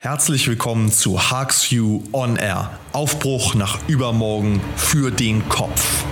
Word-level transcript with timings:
Herzlich 0.00 0.46
willkommen 0.46 0.92
zu 0.92 1.28
Harks 1.28 1.72
View 1.72 2.04
On 2.12 2.36
Air. 2.36 2.78
Aufbruch 2.92 3.56
nach 3.56 3.80
übermorgen 3.88 4.60
für 4.76 5.10
den 5.10 5.48
Kopf. 5.48 6.04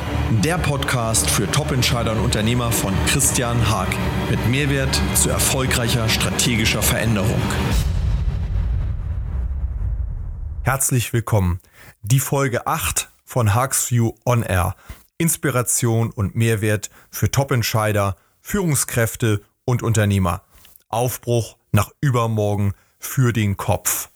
Der 0.43 0.59
Podcast 0.59 1.31
für 1.31 1.49
Top-Entscheider 1.49 2.11
und 2.11 2.19
Unternehmer 2.19 2.73
von 2.73 2.93
Christian 3.07 3.71
Haag 3.71 3.87
mit 4.29 4.45
Mehrwert 4.49 5.01
zu 5.15 5.31
erfolgreicher 5.31 6.09
strategischer 6.09 6.83
Veränderung. 6.83 7.41
Herzlich 10.65 11.13
willkommen. 11.13 11.61
Die 12.03 12.19
Folge 12.19 12.67
8 12.67 13.09
von 13.25 13.55
Harks 13.55 13.93
View 13.93 14.15
On 14.25 14.43
Air. 14.43 14.75
Inspiration 15.17 16.11
und 16.11 16.35
Mehrwert 16.35 16.91
für 17.09 17.31
Top-Entscheider, 17.31 18.17
Führungskräfte 18.41 19.43
und 19.65 19.85
Unternehmer. 19.85 20.43
Aufbruch 20.89 21.57
nach 21.71 21.91
übermorgen 22.01 22.73
für 22.73 22.86
den 23.33 23.57
Kopf. 23.57 24.11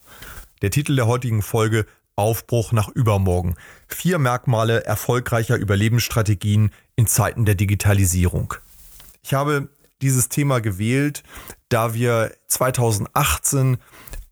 Der 0.61 0.71
Titel 0.71 0.95
der 0.95 1.07
heutigen 1.07 1.41
Folge 1.41 1.85
Aufbruch 2.15 2.71
nach 2.71 2.89
übermorgen. 2.89 3.55
Vier 3.87 4.19
Merkmale 4.19 4.83
erfolgreicher 4.83 5.55
Überlebensstrategien 5.55 6.71
in 6.95 7.07
Zeiten 7.07 7.45
der 7.45 7.55
Digitalisierung. 7.55 8.53
Ich 9.23 9.33
habe 9.33 9.69
dieses 10.01 10.29
Thema 10.29 10.61
gewählt, 10.61 11.23
da 11.69 11.93
wir 11.93 12.31
2018 12.47 13.77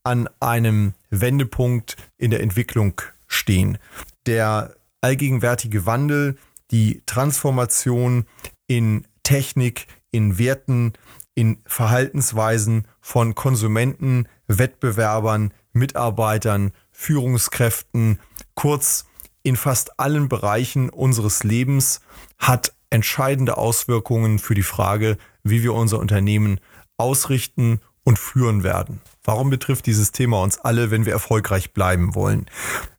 an 0.03 0.29
einem 0.39 0.93
Wendepunkt 1.09 1.95
in 2.17 2.31
der 2.31 2.41
Entwicklung 2.41 3.01
stehen. 3.27 3.77
Der 4.25 4.75
allgegenwärtige 5.01 5.85
Wandel, 5.85 6.37
die 6.71 7.01
Transformation 7.05 8.25
in 8.67 9.05
Technik, 9.23 9.87
in 10.11 10.37
Werten, 10.37 10.93
in 11.35 11.59
Verhaltensweisen 11.65 12.87
von 13.09 13.33
Konsumenten, 13.33 14.27
Wettbewerbern, 14.47 15.51
Mitarbeitern, 15.73 16.73
Führungskräften, 16.91 18.19
kurz 18.53 19.07
in 19.41 19.55
fast 19.55 19.99
allen 19.99 20.29
Bereichen 20.29 20.91
unseres 20.91 21.43
Lebens 21.43 22.01
hat 22.37 22.71
entscheidende 22.91 23.57
Auswirkungen 23.57 24.37
für 24.37 24.53
die 24.53 24.61
Frage, 24.61 25.17
wie 25.41 25.63
wir 25.63 25.73
unser 25.73 25.97
Unternehmen 25.97 26.59
ausrichten 26.97 27.81
und 28.03 28.19
führen 28.19 28.61
werden. 28.61 29.01
Warum 29.23 29.49
betrifft 29.49 29.87
dieses 29.87 30.11
Thema 30.11 30.43
uns 30.43 30.59
alle, 30.59 30.91
wenn 30.91 31.05
wir 31.05 31.13
erfolgreich 31.13 31.73
bleiben 31.73 32.13
wollen? 32.13 32.45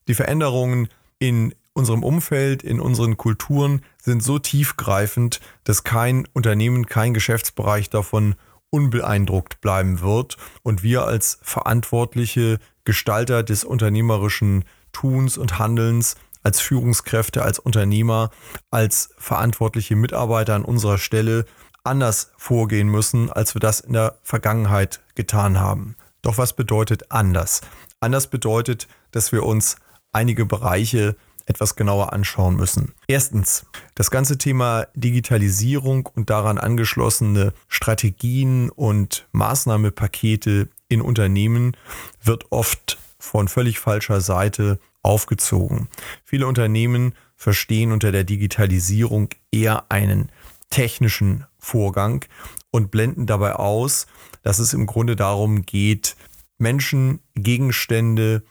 Die 0.09 0.15
Veränderungen 0.15 0.89
in 1.21 1.55
unserem 1.73 2.03
Umfeld, 2.03 2.65
in 2.65 2.81
unseren 2.81 3.17
Kulturen 3.17 3.83
sind 4.03 4.25
so 4.25 4.41
tiefgreifend, 4.41 5.41
dass 5.63 5.85
kein 5.85 6.27
Unternehmen, 6.33 6.87
kein 6.87 7.15
Geschäftsbereich 7.15 7.91
davon 7.91 8.35
unbeeindruckt 8.71 9.61
bleiben 9.61 10.01
wird 10.01 10.37
und 10.63 10.83
wir 10.83 11.05
als 11.05 11.39
verantwortliche 11.43 12.59
Gestalter 12.85 13.43
des 13.43 13.65
unternehmerischen 13.65 14.65
Tuns 14.93 15.39
und 15.39 15.59
Handelns, 15.59 16.17
als 16.43 16.61
Führungskräfte, 16.61 17.43
als 17.43 17.59
Unternehmer, 17.59 18.31
als 18.71 19.11
verantwortliche 19.19 19.97
Mitarbeiter 19.97 20.55
an 20.55 20.65
unserer 20.65 20.99
Stelle 20.99 21.45
anders 21.85 22.33
vorgehen 22.37 22.89
müssen, 22.89 23.31
als 23.31 23.55
wir 23.55 23.61
das 23.61 23.81
in 23.81 23.93
der 23.93 24.19
Vergangenheit 24.23 25.01
getan 25.15 25.61
haben. 25.61 25.97
Doch 26.23 26.39
was 26.39 26.55
bedeutet 26.55 27.11
anders? 27.11 27.61
Anders 28.01 28.29
bedeutet, 28.29 28.89
dass 29.11 29.33
wir 29.33 29.45
uns 29.45 29.77
einige 30.13 30.47
Bereiche 30.47 31.17
etwas 31.51 31.75
genauer 31.75 32.13
anschauen 32.13 32.57
müssen. 32.57 32.95
Erstens, 33.09 33.67
das 33.97 34.11
ganze 34.11 34.39
Thema 34.39 34.87
Digitalisierung 34.95 36.09
und 36.15 36.31
daran 36.31 36.59
angeschlossene 36.59 37.53
Strategien 37.69 38.71
und 38.71 39.29
Maßnahmepakete 39.33 40.69
in 40.89 41.03
Unternehmen 41.03 41.77
wird 42.23 42.47
oft 42.51 42.99
von 43.19 43.49
völlig 43.49 43.81
falscher 43.81 44.21
Seite 44.21 44.79
aufgezogen. 45.03 45.89
Viele 46.25 46.47
Unternehmen 46.47 47.15
verstehen 47.37 47.91
unter 47.91 48.13
der 48.13 48.25
Digitalisierung 48.25 49.31
eher 49.51 49.91
einen 49.91 50.31
technischen 50.71 51.47
Vorgang 51.59 52.25
und 52.71 52.93
blenden 52.93 53.27
dabei 53.27 53.57
aus, 53.57 54.07
dass 54.43 54.61
es 54.61 54.73
im 54.73 54.87
Grunde 54.87 55.17
darum 55.17 55.63
geht, 55.63 56.17
Menschen, 56.59 57.21
Gegenstände 57.35 58.45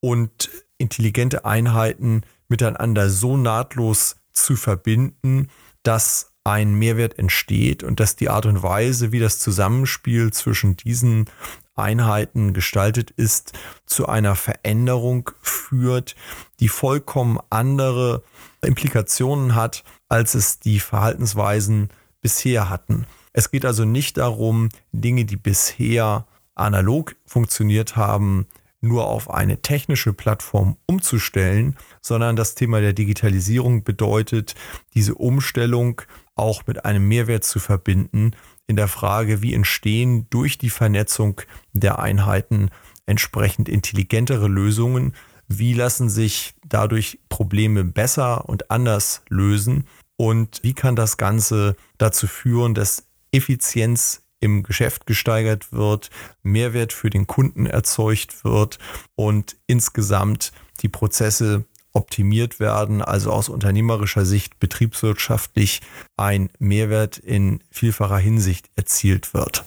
und 0.00 0.50
intelligente 0.82 1.44
Einheiten 1.44 2.22
miteinander 2.52 3.10
so 3.10 3.36
nahtlos 3.36 4.16
zu 4.32 4.56
verbinden, 4.56 5.48
dass 5.82 6.32
ein 6.44 6.74
Mehrwert 6.74 7.18
entsteht 7.18 7.82
und 7.82 7.98
dass 7.98 8.14
die 8.14 8.28
Art 8.28 8.46
und 8.46 8.62
Weise, 8.62 9.10
wie 9.10 9.20
das 9.20 9.38
Zusammenspiel 9.38 10.32
zwischen 10.32 10.76
diesen 10.76 11.26
Einheiten 11.74 12.52
gestaltet 12.52 13.10
ist, 13.10 13.52
zu 13.86 14.06
einer 14.06 14.36
Veränderung 14.36 15.30
führt, 15.40 16.14
die 16.60 16.68
vollkommen 16.68 17.38
andere 17.48 18.22
Implikationen 18.60 19.54
hat, 19.54 19.82
als 20.08 20.34
es 20.34 20.60
die 20.60 20.78
Verhaltensweisen 20.78 21.88
bisher 22.20 22.68
hatten. 22.68 23.06
Es 23.32 23.50
geht 23.50 23.64
also 23.64 23.84
nicht 23.84 24.18
darum, 24.18 24.68
Dinge, 24.92 25.24
die 25.24 25.36
bisher 25.36 26.26
analog 26.54 27.16
funktioniert 27.24 27.96
haben, 27.96 28.46
nur 28.82 29.06
auf 29.06 29.30
eine 29.30 29.62
technische 29.62 30.12
Plattform 30.12 30.76
umzustellen, 30.86 31.76
sondern 32.02 32.36
das 32.36 32.54
Thema 32.54 32.80
der 32.80 32.92
Digitalisierung 32.92 33.84
bedeutet, 33.84 34.54
diese 34.94 35.14
Umstellung 35.14 36.02
auch 36.34 36.66
mit 36.66 36.84
einem 36.84 37.06
Mehrwert 37.08 37.44
zu 37.44 37.60
verbinden 37.60 38.32
in 38.66 38.76
der 38.76 38.88
Frage, 38.88 39.40
wie 39.40 39.54
entstehen 39.54 40.26
durch 40.30 40.58
die 40.58 40.70
Vernetzung 40.70 41.40
der 41.72 42.00
Einheiten 42.00 42.70
entsprechend 43.06 43.68
intelligentere 43.68 44.48
Lösungen, 44.48 45.14
wie 45.48 45.74
lassen 45.74 46.08
sich 46.08 46.54
dadurch 46.66 47.20
Probleme 47.28 47.84
besser 47.84 48.48
und 48.48 48.70
anders 48.70 49.22
lösen? 49.28 49.86
Und 50.16 50.60
wie 50.62 50.74
kann 50.74 50.96
das 50.96 51.16
Ganze 51.16 51.76
dazu 51.98 52.26
führen, 52.26 52.74
dass 52.74 53.06
Effizienz 53.32 54.21
im 54.42 54.62
Geschäft 54.62 55.06
gesteigert 55.06 55.72
wird, 55.72 56.10
Mehrwert 56.42 56.92
für 56.92 57.10
den 57.10 57.26
Kunden 57.26 57.66
erzeugt 57.66 58.44
wird 58.44 58.78
und 59.14 59.56
insgesamt 59.66 60.52
die 60.80 60.88
Prozesse 60.88 61.64
optimiert 61.92 62.58
werden, 62.58 63.02
also 63.02 63.30
aus 63.30 63.48
unternehmerischer 63.48 64.24
Sicht 64.24 64.58
betriebswirtschaftlich 64.58 65.80
ein 66.16 66.50
Mehrwert 66.58 67.18
in 67.18 67.62
vielfacher 67.70 68.18
Hinsicht 68.18 68.70
erzielt 68.76 69.34
wird. 69.34 69.64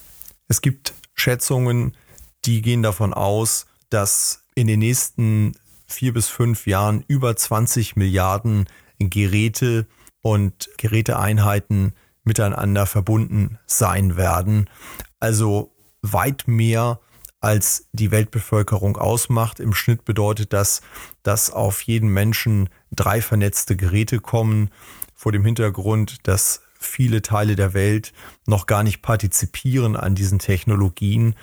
Es 0.48 0.62
gibt 0.62 0.94
Schätzungen, 1.14 1.96
die 2.46 2.62
gehen 2.62 2.84
davon 2.84 3.14
aus, 3.14 3.68
dass 3.90 4.46
in 4.56 4.68
den 4.68 4.80
nächsten 4.80 5.54
vier 5.88 6.14
bis 6.14 6.28
fünf 6.28 6.68
Jahren 6.68 7.04
über 7.08 7.36
20 7.36 7.96
Milliarden 7.96 8.68
Geräte 9.00 9.88
und 10.22 10.70
Geräteeinheiten 10.78 11.94
miteinander 12.26 12.86
verbunden 12.86 13.58
sein 13.66 14.18
werden. 14.18 14.70
Also 15.20 15.74
weit 16.02 16.48
mehr 16.48 17.00
als 17.40 17.88
die 17.94 18.12
Weltbevölkerung 18.12 18.98
ausmacht. 18.98 19.60
Im 19.60 19.74
Schnitt 19.74 20.04
bedeutet 20.04 20.52
das, 20.52 20.82
dass 21.24 21.52
auf 21.52 21.82
jeden 21.82 22.10
Menschen 22.10 22.70
drei 22.92 23.22
vernetzte 23.22 23.76
Geräte 23.76 24.20
kommen, 24.20 24.72
vor 25.14 25.32
dem 25.32 25.46
Hintergrund, 25.46 26.28
dass 26.28 26.62
viele 26.80 27.22
Teile 27.22 27.56
der 27.56 27.74
Welt 27.74 28.14
noch 28.46 28.66
gar 28.66 28.84
nicht 28.84 29.02
partizipieren 29.02 29.96
an 29.96 30.16
diesen 30.16 30.40
Technologien, 30.40 31.36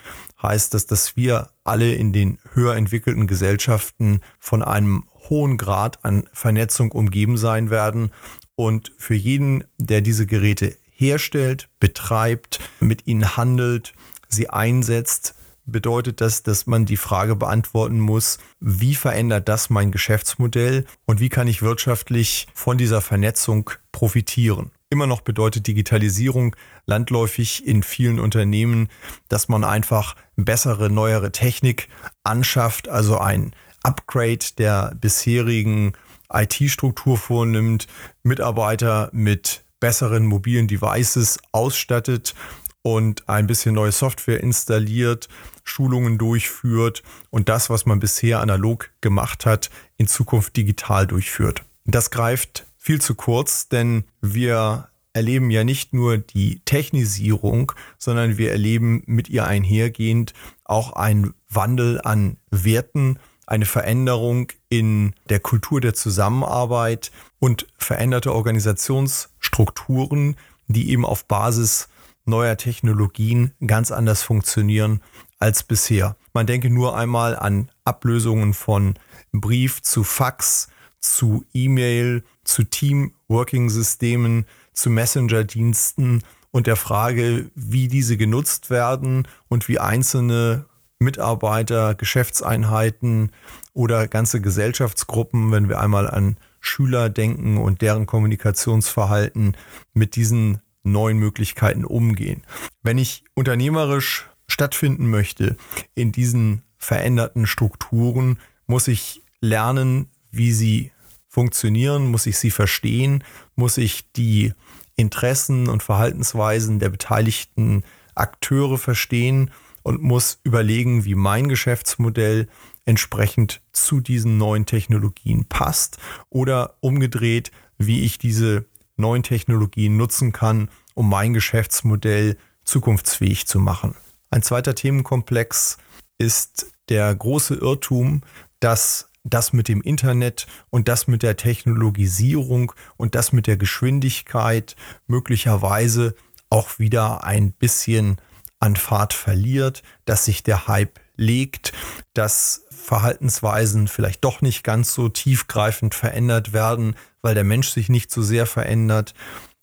heißt 0.43 0.75
das, 0.75 0.87
dass 0.87 1.17
wir 1.17 1.51
alle 1.65 1.95
in 1.95 2.13
den 2.13 2.39
höher 2.53 2.77
entwickelten 2.77 3.27
Gesellschaften 3.27 4.21
von 4.39 4.63
einem 4.63 5.05
hohen 5.29 5.57
Grad 5.57 6.05
an 6.05 6.25
Vernetzung 6.33 6.93
umgeben 6.93 7.37
sein 7.37 7.71
werden 7.71 8.11
und 8.57 8.93
für 8.99 9.15
jeden, 9.15 9.65
der 9.79 10.01
diese 10.01 10.27
Geräte 10.27 10.77
herstellt, 10.91 11.69
betreibt, 11.81 12.61
mit 12.81 13.07
ihnen 13.07 13.37
handelt, 13.37 13.93
sie 14.29 14.51
einsetzt, 14.51 15.35
bedeutet 15.65 16.21
das, 16.21 16.43
dass 16.43 16.67
man 16.67 16.87
die 16.87 16.97
Frage 16.97 17.37
beantworten 17.37 18.01
muss, 18.01 18.39
wie 18.61 18.95
verändert 18.95 19.49
das 19.49 19.71
mein 19.71 19.93
Geschäftsmodell 19.93 20.87
und 21.07 21.21
wie 21.21 21.29
kann 21.29 21.49
ich 21.49 21.63
wirtschaftlich 21.63 22.49
von 22.55 22.79
dieser 22.79 23.01
Vernetzung 23.01 23.71
profitieren. 23.93 24.71
Immer 24.91 25.07
noch 25.07 25.23
bedeutet 25.23 25.67
Digitalisierung 25.67 26.55
landläufig 26.85 27.67
in 27.67 27.83
vielen 27.83 28.19
Unternehmen, 28.21 28.89
dass 29.29 29.49
man 29.49 29.65
einfach 29.65 30.17
bessere, 30.37 30.91
neuere 30.91 31.33
Technik 31.33 31.89
anschafft, 32.25 32.89
also 32.89 33.19
ein 33.19 33.53
Upgrade 33.83 34.45
der 34.59 34.95
bisherigen 35.01 35.95
IT-Struktur 36.33 37.17
vornimmt, 37.17 37.87
Mitarbeiter 38.23 39.11
mit 39.13 39.65
besseren 39.81 40.27
mobilen 40.27 40.69
Devices 40.69 41.39
ausstattet 41.51 42.35
und 42.83 43.29
ein 43.29 43.47
bisschen 43.47 43.75
neue 43.75 43.93
Software 43.93 44.41
installiert, 44.41 45.29
Schulungen 45.65 46.19
durchführt 46.19 47.03
und 47.31 47.49
das, 47.49 47.71
was 47.71 47.87
man 47.87 48.01
bisher 48.01 48.41
analog 48.41 48.91
gemacht 49.01 49.47
hat, 49.47 49.71
in 49.97 50.09
Zukunft 50.09 50.57
digital 50.57 51.07
durchführt. 51.07 51.65
Das 51.85 52.11
greift 52.11 52.67
viel 52.77 53.01
zu 53.01 53.15
kurz, 53.15 53.69
denn 53.69 54.05
wir 54.21 54.89
erleben 55.13 55.51
ja 55.51 55.63
nicht 55.63 55.93
nur 55.93 56.19
die 56.19 56.61
Technisierung, 56.65 57.73
sondern 57.99 58.39
wir 58.39 58.51
erleben 58.51 59.03
mit 59.07 59.29
ihr 59.29 59.47
einhergehend 59.47 60.33
auch 60.65 60.95
ein 60.95 61.35
Wandel 61.49 62.01
an 62.03 62.39
Werten, 62.51 63.19
eine 63.47 63.67
Veränderung 63.67 64.49
in 64.69 65.15
der 65.29 65.39
Kultur 65.41 65.81
der 65.81 65.95
Zusammenarbeit 65.95 67.11
und 67.39 67.67
veränderte 67.77 68.33
Organisationsstrukturen, 68.33 70.37
die 70.69 70.91
eben 70.91 71.05
auf 71.05 71.27
Basis 71.27 71.89
neuer 72.25 72.57
Technologien 72.57 73.53
ganz 73.67 73.91
anders 73.91 74.23
funktionieren 74.23 75.03
als 75.39 75.65
bisher. 75.65 76.17
Man 76.33 76.47
denke 76.47 76.71
nur 76.71 76.97
einmal 76.97 77.37
an 77.37 77.71
Ablösungen 77.85 78.55
von 78.55 78.95
Brief 79.33 79.83
zu 79.83 80.03
Fax, 80.05 80.69
zu 81.01 81.45
E-Mail, 81.53 82.25
zu 82.45 82.65
Team-Working-Systemen, 82.65 84.47
zu 84.73 84.89
Messenger-Diensten 84.89 86.23
und 86.53 86.67
der 86.67 86.77
Frage, 86.77 87.51
wie 87.55 87.89
diese 87.89 88.17
genutzt 88.17 88.71
werden 88.71 89.27
und 89.49 89.69
wie 89.69 89.79
einzelne 89.79 90.67
Mitarbeiter, 91.03 91.95
Geschäftseinheiten 91.95 93.31
oder 93.73 94.09
ganze 94.09 94.41
Gesellschaftsgruppen, 94.41 95.53
wenn 95.53 95.69
wir 95.69 95.81
einmal 95.81 96.09
an 96.09 96.37
Schüler 96.61 97.11
denken 97.11 97.59
und 97.59 97.83
deren 97.83 98.07
Kommunikationsverhalten 98.07 99.57
mit 99.93 100.17
diesen 100.17 100.61
neuen 100.85 101.19
Möglichkeiten 101.19 101.85
umgehen. 101.85 102.43
Wenn 102.83 102.99
ich 102.99 103.25
unternehmerisch 103.35 104.29
stattfinden 104.49 105.09
möchte 105.09 105.57
in 105.95 106.13
diesen 106.13 106.63
veränderten 106.77 107.47
Strukturen, 107.47 108.39
muss 108.67 108.89
ich 108.89 109.23
lernen, 109.41 110.09
wie 110.31 110.53
sie 110.53 110.93
funktionieren, 111.29 112.11
muss 112.11 112.27
ich 112.27 112.39
sie 112.39 112.51
verstehen, 112.51 113.25
muss 113.55 113.79
ich 113.79 114.11
die 114.13 114.53
Interessen 114.97 115.69
und 115.69 115.83
Verhaltensweisen 115.83 116.79
der 116.79 116.91
beteiligten 116.91 117.83
Akteure 118.15 118.79
verstehen 118.79 119.51
und 119.83 120.03
muss 120.03 120.39
überlegen, 120.45 121.05
wie 121.05 121.15
mein 121.15 121.49
Geschäftsmodell 121.49 122.49
entsprechend 122.85 123.61
zu 123.73 124.01
diesen 124.01 124.39
neuen 124.39 124.67
Technologien 124.67 125.47
passt 125.47 125.99
oder 126.31 126.77
umgedreht, 126.81 127.51
wie 127.79 128.05
ich 128.05 128.19
diese 128.19 128.67
neuen 128.97 129.23
Technologien 129.23 129.97
nutzen 129.97 130.33
kann, 130.33 130.69
um 130.95 131.09
mein 131.09 131.33
Geschäftsmodell 131.33 132.37
zukunftsfähig 132.65 133.47
zu 133.47 133.59
machen. 133.59 133.95
Ein 134.31 134.43
zweiter 134.43 134.75
Themenkomplex 134.75 135.79
ist 136.19 136.73
der 136.89 137.15
große 137.15 137.55
Irrtum, 137.55 138.23
dass 138.61 139.09
das 139.25 139.53
mit 139.53 139.69
dem 139.69 139.81
Internet 139.83 140.47
und 140.71 140.89
das 140.89 141.07
mit 141.07 141.23
der 141.23 141.37
Technologisierung 141.37 142.73
und 142.97 143.15
das 143.15 143.33
mit 143.33 143.47
der 143.47 143.57
Geschwindigkeit 143.57 144.77
möglicherweise 145.07 146.15
auch 146.51 146.79
wieder 146.79 147.25
ein 147.25 147.53
bisschen 147.53 148.17
an 148.63 148.77
Fahrt 148.77 149.13
verliert, 149.13 149.83
dass 150.05 150.25
sich 150.25 150.45
der 150.45 150.69
Hype 150.69 151.01
legt, 151.17 151.73
dass 152.15 152.65
Verhaltensweisen 152.71 153.89
vielleicht 153.89 154.25
doch 154.25 154.41
nicht 154.41 154.63
ganz 154.63 154.95
so 154.95 155.09
tiefgreifend 155.09 155.95
verändert 155.95 156.53
werden, 156.53 156.95
weil 157.23 157.35
der 157.35 157.45
Mensch 157.45 157.69
sich 157.71 157.89
nicht 157.89 158.13
so 158.13 158.23
sehr 158.23 158.47
verändert. 158.47 159.15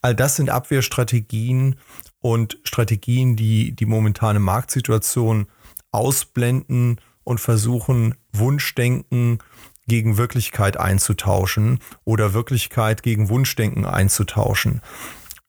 All 0.02 0.16
das 0.16 0.36
sind 0.36 0.50
Abwehrstrategien 0.50 1.78
und 2.20 2.60
Strategien, 2.64 3.38
die 3.38 3.74
die 3.74 3.86
momentane 3.86 4.40
Marktsituation 4.40 5.48
ausblenden 5.92 7.00
und 7.24 7.40
versuchen, 7.40 8.16
Wunschdenken 8.34 9.40
gegen 9.88 10.18
Wirklichkeit 10.18 10.78
einzutauschen 10.78 11.80
oder 12.04 12.34
Wirklichkeit 12.34 13.02
gegen 13.02 13.30
Wunschdenken 13.30 13.86
einzutauschen. 13.86 14.82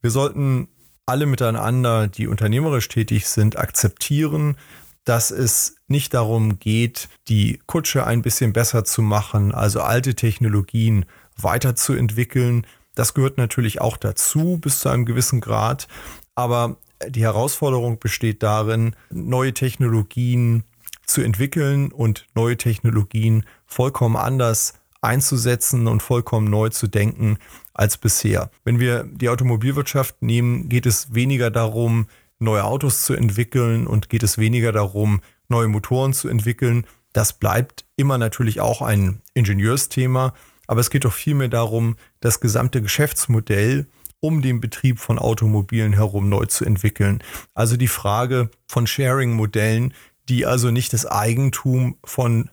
Wir 0.01 0.11
sollten 0.11 0.69
alle 1.11 1.27
miteinander, 1.27 2.07
die 2.07 2.29
unternehmerisch 2.29 2.89
tätig 2.89 3.27
sind, 3.27 3.59
akzeptieren, 3.59 4.57
dass 5.05 5.33
es 5.33 5.75
nicht 5.89 6.15
darum 6.15 6.61
geht, 6.61 7.09
die 7.29 7.61
Kutsche 7.67 8.07
ein 8.07 8.23
bisschen 8.23 8.53
besser 8.53 8.85
zu 8.85 9.03
machen, 9.03 9.53
also 9.53 9.81
alte 9.81 10.15
Technologien 10.15 11.05
weiterzuentwickeln. 11.37 12.65
Das 12.95 13.13
gehört 13.13 13.39
natürlich 13.39 13.81
auch 13.81 13.97
dazu 13.97 14.59
bis 14.59 14.79
zu 14.79 14.89
einem 14.89 15.05
gewissen 15.05 15.41
Grad. 15.41 15.89
Aber 16.37 16.77
die 17.09 17.23
Herausforderung 17.23 17.99
besteht 17.99 18.43
darin, 18.45 18.95
neue 19.11 19.53
Technologien 19.53 20.63
zu 21.07 21.23
entwickeln 21.23 21.91
und 21.91 22.27
neue 22.37 22.57
Technologien 22.57 23.45
vollkommen 23.67 24.17
anders 24.17 24.80
einzusetzen 25.01 25.87
und 25.87 26.03
vollkommen 26.03 26.51
neu 26.51 26.69
zu 26.69 26.87
denken 26.87 27.39
als 27.75 27.97
bisher. 27.97 28.51
Wenn 28.65 28.81
wir 28.81 29.05
die 29.05 29.29
Automobilwirtschaft 29.29 30.23
nehmen, 30.23 30.69
geht 30.69 30.87
es 30.87 31.15
weniger 31.15 31.51
darum, 31.51 32.07
neue 32.39 32.65
Autos 32.65 33.03
zu 33.03 33.15
entwickeln 33.15 33.87
und 33.87 34.09
geht 34.09 34.23
es 34.23 34.39
weniger 34.39 34.73
darum, 34.73 35.21
neue 35.49 35.69
Motoren 35.69 36.13
zu 36.13 36.29
entwickeln. 36.29 36.87
Das 37.13 37.33
bleibt 37.33 37.85
immer 37.97 38.19
natürlich 38.19 38.61
auch 38.61 38.83
ein 38.83 39.21
Ingenieursthema, 39.35 40.35
aber 40.67 40.81
es 40.81 40.91
geht 40.91 41.05
doch 41.05 41.13
vielmehr 41.13 41.49
darum, 41.49 41.97
das 42.21 42.41
gesamte 42.41 42.81
Geschäftsmodell 42.83 43.87
um 44.21 44.43
den 44.43 44.61
Betrieb 44.61 44.99
von 44.99 45.19
Automobilen 45.19 45.95
herum 45.95 46.29
neu 46.29 46.45
zu 46.47 46.65
entwickeln. 46.65 47.23
Also 47.55 47.77
die 47.77 47.89
Frage 47.89 48.51
von 48.69 48.87
Sharing-Modellen, 48.87 49.95
die 50.29 50.47
also 50.47 50.71
nicht 50.71 50.93
das 50.93 51.07
Eigentum 51.07 51.97
von 52.05 52.51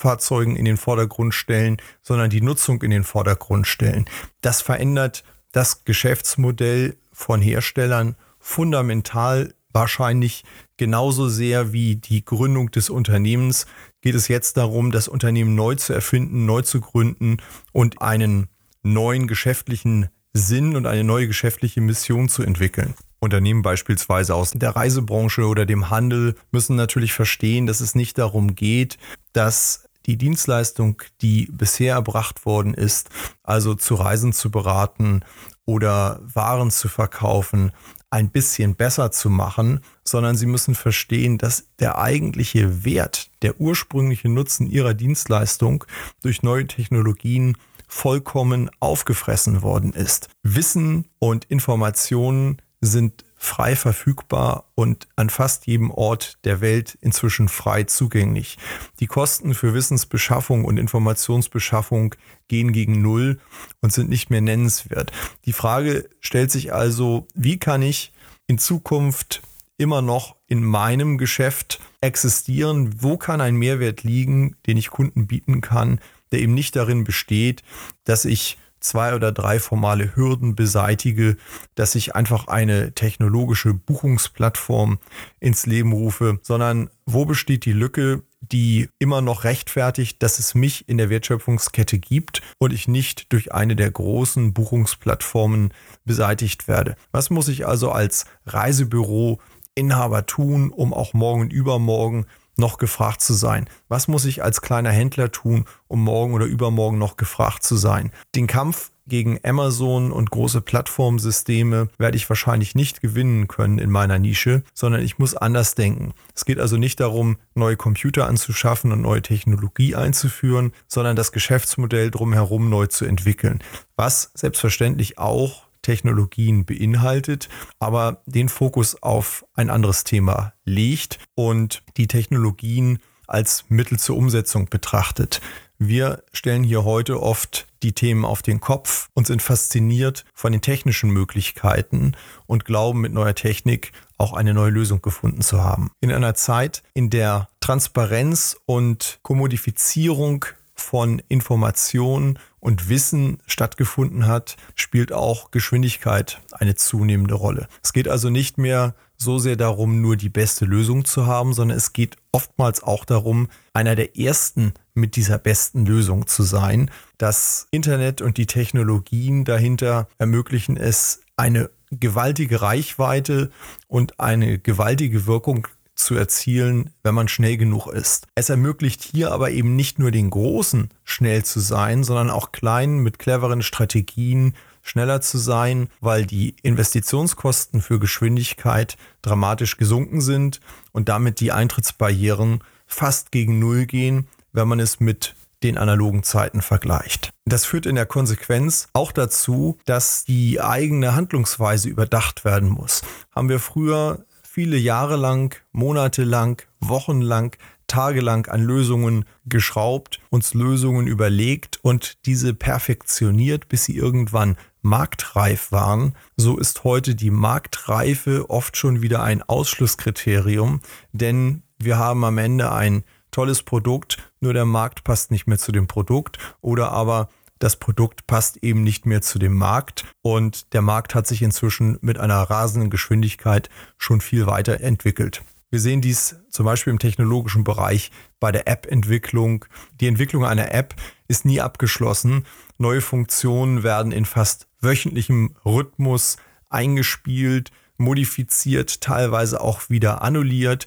Fahrzeugen 0.00 0.56
in 0.56 0.64
den 0.64 0.78
Vordergrund 0.78 1.34
stellen, 1.34 1.76
sondern 2.00 2.30
die 2.30 2.40
Nutzung 2.40 2.80
in 2.80 2.90
den 2.90 3.04
Vordergrund 3.04 3.66
stellen. 3.66 4.06
Das 4.40 4.62
verändert 4.62 5.24
das 5.52 5.84
Geschäftsmodell 5.84 6.96
von 7.12 7.42
Herstellern 7.42 8.16
fundamental 8.38 9.52
wahrscheinlich 9.74 10.44
genauso 10.78 11.28
sehr 11.28 11.74
wie 11.74 11.96
die 11.96 12.24
Gründung 12.24 12.70
des 12.70 12.88
Unternehmens 12.88 13.66
geht 14.00 14.14
es 14.14 14.28
jetzt 14.28 14.56
darum, 14.56 14.90
das 14.90 15.06
Unternehmen 15.06 15.54
neu 15.54 15.74
zu 15.74 15.92
erfinden, 15.92 16.46
neu 16.46 16.62
zu 16.62 16.80
gründen 16.80 17.36
und 17.72 18.00
einen 18.00 18.48
neuen 18.82 19.26
geschäftlichen 19.26 20.08
Sinn 20.32 20.76
und 20.76 20.86
eine 20.86 21.04
neue 21.04 21.26
geschäftliche 21.26 21.82
Mission 21.82 22.30
zu 22.30 22.42
entwickeln. 22.42 22.94
Unternehmen 23.18 23.60
beispielsweise 23.60 24.34
aus 24.34 24.52
der 24.52 24.70
Reisebranche 24.70 25.44
oder 25.46 25.66
dem 25.66 25.90
Handel 25.90 26.36
müssen 26.52 26.74
natürlich 26.74 27.12
verstehen, 27.12 27.66
dass 27.66 27.82
es 27.82 27.94
nicht 27.94 28.16
darum 28.16 28.54
geht, 28.54 28.96
dass 29.34 29.89
die 30.06 30.16
Dienstleistung, 30.16 31.02
die 31.20 31.48
bisher 31.52 31.94
erbracht 31.94 32.46
worden 32.46 32.74
ist, 32.74 33.10
also 33.42 33.74
zu 33.74 33.94
Reisen 33.94 34.32
zu 34.32 34.50
beraten 34.50 35.24
oder 35.64 36.20
Waren 36.22 36.70
zu 36.70 36.88
verkaufen, 36.88 37.72
ein 38.10 38.30
bisschen 38.30 38.74
besser 38.74 39.12
zu 39.12 39.30
machen, 39.30 39.80
sondern 40.04 40.36
sie 40.36 40.46
müssen 40.46 40.74
verstehen, 40.74 41.38
dass 41.38 41.68
der 41.78 41.98
eigentliche 41.98 42.84
Wert, 42.84 43.30
der 43.42 43.60
ursprüngliche 43.60 44.28
Nutzen 44.28 44.66
ihrer 44.66 44.94
Dienstleistung 44.94 45.84
durch 46.22 46.42
neue 46.42 46.66
Technologien 46.66 47.56
vollkommen 47.86 48.70
aufgefressen 48.80 49.62
worden 49.62 49.92
ist. 49.92 50.28
Wissen 50.42 51.08
und 51.18 51.44
Informationen 51.46 52.60
sind 52.80 53.24
frei 53.42 53.74
verfügbar 53.74 54.66
und 54.74 55.08
an 55.16 55.30
fast 55.30 55.66
jedem 55.66 55.90
Ort 55.90 56.38
der 56.44 56.60
Welt 56.60 56.98
inzwischen 57.00 57.48
frei 57.48 57.84
zugänglich. 57.84 58.58
Die 59.00 59.06
Kosten 59.06 59.54
für 59.54 59.72
Wissensbeschaffung 59.72 60.66
und 60.66 60.78
Informationsbeschaffung 60.78 62.14
gehen 62.48 62.72
gegen 62.72 63.00
Null 63.00 63.40
und 63.80 63.94
sind 63.94 64.10
nicht 64.10 64.28
mehr 64.28 64.42
nennenswert. 64.42 65.10
Die 65.46 65.54
Frage 65.54 66.10
stellt 66.20 66.50
sich 66.50 66.74
also, 66.74 67.26
wie 67.34 67.58
kann 67.58 67.80
ich 67.80 68.12
in 68.46 68.58
Zukunft 68.58 69.40
immer 69.78 70.02
noch 70.02 70.36
in 70.46 70.62
meinem 70.62 71.16
Geschäft 71.16 71.80
existieren? 72.02 73.02
Wo 73.02 73.16
kann 73.16 73.40
ein 73.40 73.56
Mehrwert 73.56 74.02
liegen, 74.02 74.56
den 74.66 74.76
ich 74.76 74.90
Kunden 74.90 75.26
bieten 75.26 75.62
kann, 75.62 76.00
der 76.30 76.40
eben 76.40 76.52
nicht 76.52 76.76
darin 76.76 77.04
besteht, 77.04 77.62
dass 78.04 78.26
ich 78.26 78.58
zwei 78.80 79.14
oder 79.14 79.32
drei 79.32 79.60
formale 79.60 80.16
Hürden 80.16 80.54
beseitige, 80.54 81.36
dass 81.74 81.94
ich 81.94 82.14
einfach 82.14 82.48
eine 82.48 82.92
technologische 82.94 83.74
Buchungsplattform 83.74 84.98
ins 85.38 85.66
Leben 85.66 85.92
rufe, 85.92 86.38
sondern 86.42 86.90
wo 87.06 87.24
besteht 87.24 87.64
die 87.64 87.72
Lücke, 87.72 88.22
die 88.40 88.88
immer 88.98 89.20
noch 89.20 89.44
rechtfertigt, 89.44 90.22
dass 90.22 90.38
es 90.38 90.54
mich 90.54 90.88
in 90.88 90.98
der 90.98 91.10
Wertschöpfungskette 91.10 91.98
gibt 91.98 92.40
und 92.58 92.72
ich 92.72 92.88
nicht 92.88 93.32
durch 93.32 93.52
eine 93.52 93.76
der 93.76 93.90
großen 93.90 94.54
Buchungsplattformen 94.54 95.74
beseitigt 96.04 96.66
werde. 96.66 96.96
Was 97.12 97.30
muss 97.30 97.48
ich 97.48 97.66
also 97.66 97.90
als 97.92 98.24
Reisebüro 98.46 99.40
Inhaber 99.74 100.26
tun, 100.26 100.70
um 100.70 100.92
auch 100.92 101.14
morgen 101.14 101.42
und 101.42 101.52
übermorgen 101.52 102.26
noch 102.60 102.78
gefragt 102.78 103.20
zu 103.20 103.34
sein? 103.34 103.68
Was 103.88 104.06
muss 104.06 104.24
ich 104.24 104.44
als 104.44 104.60
kleiner 104.60 104.90
Händler 104.90 105.32
tun, 105.32 105.64
um 105.88 106.04
morgen 106.04 106.34
oder 106.34 106.46
übermorgen 106.46 106.98
noch 106.98 107.16
gefragt 107.16 107.64
zu 107.64 107.74
sein? 107.74 108.12
Den 108.36 108.46
Kampf 108.46 108.92
gegen 109.10 109.40
Amazon 109.44 110.12
und 110.12 110.30
große 110.30 110.60
Plattformsysteme 110.60 111.88
werde 111.98 112.16
ich 112.16 112.28
wahrscheinlich 112.28 112.74
nicht 112.74 113.02
gewinnen 113.02 113.48
können 113.48 113.78
in 113.78 113.90
meiner 113.90 114.18
Nische, 114.18 114.62
sondern 114.72 115.02
ich 115.02 115.18
muss 115.18 115.34
anders 115.34 115.74
denken. 115.74 116.14
Es 116.34 116.46
geht 116.46 116.60
also 116.60 116.76
nicht 116.76 117.00
darum, 117.00 117.36
neue 117.54 117.76
Computer 117.76 118.26
anzuschaffen 118.26 118.92
und 118.92 119.02
neue 119.02 119.20
Technologie 119.20 119.96
einzuführen, 119.96 120.72
sondern 120.86 121.16
das 121.16 121.32
Geschäftsmodell 121.32 122.10
drumherum 122.10 122.70
neu 122.70 122.86
zu 122.86 123.04
entwickeln, 123.04 123.58
was 123.96 124.30
selbstverständlich 124.34 125.18
auch 125.18 125.69
Technologien 125.82 126.64
beinhaltet, 126.64 127.48
aber 127.78 128.22
den 128.26 128.48
Fokus 128.48 129.02
auf 129.02 129.44
ein 129.54 129.70
anderes 129.70 130.04
Thema 130.04 130.52
legt 130.64 131.18
und 131.34 131.82
die 131.96 132.06
Technologien 132.06 132.98
als 133.26 133.64
Mittel 133.68 133.98
zur 133.98 134.16
Umsetzung 134.16 134.68
betrachtet. 134.68 135.40
Wir 135.78 136.22
stellen 136.32 136.62
hier 136.62 136.84
heute 136.84 137.22
oft 137.22 137.66
die 137.82 137.92
Themen 137.92 138.26
auf 138.26 138.42
den 138.42 138.60
Kopf 138.60 139.08
und 139.14 139.26
sind 139.26 139.40
fasziniert 139.40 140.26
von 140.34 140.52
den 140.52 140.60
technischen 140.60 141.08
Möglichkeiten 141.10 142.12
und 142.46 142.66
glauben 142.66 143.00
mit 143.00 143.14
neuer 143.14 143.34
Technik 143.34 143.92
auch 144.18 144.34
eine 144.34 144.52
neue 144.52 144.70
Lösung 144.70 145.00
gefunden 145.00 145.40
zu 145.40 145.62
haben. 145.62 145.90
In 146.00 146.12
einer 146.12 146.34
Zeit, 146.34 146.82
in 146.92 147.08
der 147.08 147.48
Transparenz 147.60 148.58
und 148.66 149.20
Kommodifizierung 149.22 150.44
von 150.80 151.22
Information 151.28 152.38
und 152.58 152.88
Wissen 152.88 153.38
stattgefunden 153.46 154.26
hat, 154.26 154.56
spielt 154.74 155.12
auch 155.12 155.50
Geschwindigkeit 155.50 156.40
eine 156.52 156.74
zunehmende 156.74 157.34
Rolle. 157.34 157.68
Es 157.82 157.92
geht 157.92 158.08
also 158.08 158.30
nicht 158.30 158.58
mehr 158.58 158.94
so 159.16 159.38
sehr 159.38 159.56
darum, 159.56 160.00
nur 160.00 160.16
die 160.16 160.30
beste 160.30 160.64
Lösung 160.64 161.04
zu 161.04 161.26
haben, 161.26 161.52
sondern 161.52 161.76
es 161.76 161.92
geht 161.92 162.16
oftmals 162.32 162.82
auch 162.82 163.04
darum, 163.04 163.48
einer 163.74 163.94
der 163.94 164.18
ersten 164.18 164.72
mit 164.94 165.16
dieser 165.16 165.38
besten 165.38 165.84
Lösung 165.84 166.26
zu 166.26 166.42
sein. 166.42 166.90
Das 167.18 167.66
Internet 167.70 168.22
und 168.22 168.38
die 168.38 168.46
Technologien 168.46 169.44
dahinter 169.44 170.08
ermöglichen 170.18 170.76
es, 170.76 171.20
eine 171.36 171.70
gewaltige 171.90 172.62
Reichweite 172.62 173.50
und 173.88 174.20
eine 174.20 174.58
gewaltige 174.58 175.26
Wirkung 175.26 175.66
zu 176.04 176.14
erzielen, 176.14 176.90
wenn 177.02 177.14
man 177.14 177.28
schnell 177.28 177.56
genug 177.56 177.86
ist. 177.86 178.26
Es 178.34 178.50
ermöglicht 178.50 179.02
hier 179.02 179.32
aber 179.32 179.50
eben 179.50 179.76
nicht 179.76 179.98
nur 179.98 180.10
den 180.10 180.30
Großen 180.30 180.90
schnell 181.04 181.44
zu 181.44 181.60
sein, 181.60 182.04
sondern 182.04 182.30
auch 182.30 182.52
Kleinen 182.52 183.00
mit 183.00 183.18
cleveren 183.18 183.62
Strategien 183.62 184.54
schneller 184.82 185.20
zu 185.20 185.38
sein, 185.38 185.88
weil 186.00 186.26
die 186.26 186.56
Investitionskosten 186.62 187.82
für 187.82 187.98
Geschwindigkeit 187.98 188.96
dramatisch 189.22 189.76
gesunken 189.76 190.20
sind 190.20 190.60
und 190.92 191.08
damit 191.08 191.40
die 191.40 191.52
Eintrittsbarrieren 191.52 192.64
fast 192.86 193.30
gegen 193.30 193.58
Null 193.58 193.86
gehen, 193.86 194.28
wenn 194.52 194.68
man 194.68 194.80
es 194.80 195.00
mit 195.00 195.34
den 195.62 195.76
analogen 195.76 196.22
Zeiten 196.22 196.62
vergleicht. 196.62 197.32
Das 197.44 197.64
führt 197.64 197.86
in 197.86 197.94
der 197.94 198.06
Konsequenz 198.06 198.88
auch 198.92 199.12
dazu, 199.12 199.78
dass 199.84 200.24
die 200.24 200.60
eigene 200.60 201.14
Handlungsweise 201.14 201.88
überdacht 201.88 202.44
werden 202.44 202.68
muss. 202.68 203.02
Haben 203.34 203.48
wir 203.48 203.60
früher 203.60 204.24
viele 204.52 204.78
Jahre 204.78 205.14
lang, 205.14 205.54
Monate 205.70 206.24
lang, 206.24 206.66
Wochen 206.80 207.20
lang 207.20 207.56
tagelang 207.86 208.46
an 208.46 208.64
Lösungen 208.64 209.24
geschraubt, 209.46 210.18
uns 210.28 210.54
Lösungen 210.54 211.06
überlegt 211.06 211.78
und 211.82 212.26
diese 212.26 212.52
perfektioniert, 212.52 213.68
bis 213.68 213.84
sie 213.84 213.94
irgendwann 213.94 214.56
marktreif 214.82 215.70
waren, 215.70 216.16
so 216.36 216.58
ist 216.58 216.82
heute 216.82 217.14
die 217.14 217.30
Marktreife 217.30 218.50
oft 218.50 218.76
schon 218.76 219.02
wieder 219.02 219.22
ein 219.22 219.44
Ausschlusskriterium, 219.44 220.80
denn 221.12 221.62
wir 221.78 221.98
haben 221.98 222.24
am 222.24 222.38
Ende 222.38 222.72
ein 222.72 223.04
tolles 223.30 223.62
Produkt, 223.62 224.18
nur 224.40 224.52
der 224.52 224.64
Markt 224.64 225.04
passt 225.04 225.30
nicht 225.30 225.46
mehr 225.46 225.58
zu 225.58 225.70
dem 225.70 225.86
Produkt 225.86 226.38
oder 226.60 226.90
aber 226.90 227.28
das 227.60 227.76
Produkt 227.76 228.26
passt 228.26 228.56
eben 228.62 228.82
nicht 228.82 229.06
mehr 229.06 229.22
zu 229.22 229.38
dem 229.38 229.54
Markt 229.54 230.04
und 230.22 230.72
der 230.72 230.82
Markt 230.82 231.14
hat 231.14 231.26
sich 231.26 231.42
inzwischen 231.42 231.98
mit 232.00 232.18
einer 232.18 232.42
rasenden 232.42 232.90
Geschwindigkeit 232.90 233.68
schon 233.98 234.20
viel 234.20 234.46
weiter 234.46 234.80
entwickelt. 234.80 235.42
Wir 235.70 235.78
sehen 235.78 236.00
dies 236.00 236.36
zum 236.48 236.66
Beispiel 236.66 236.90
im 236.90 236.98
technologischen 236.98 237.62
Bereich 237.62 238.10
bei 238.40 238.50
der 238.50 238.66
App-Entwicklung. 238.66 239.66
Die 240.00 240.08
Entwicklung 240.08 240.44
einer 240.44 240.74
App 240.74 240.96
ist 241.28 241.44
nie 241.44 241.60
abgeschlossen. 241.60 242.44
Neue 242.78 243.02
Funktionen 243.02 243.84
werden 243.84 244.10
in 244.10 244.24
fast 244.24 244.66
wöchentlichem 244.80 245.54
Rhythmus 245.64 246.38
eingespielt, 246.70 247.70
modifiziert, 247.98 249.00
teilweise 249.00 249.60
auch 249.60 249.90
wieder 249.90 250.22
annulliert. 250.22 250.86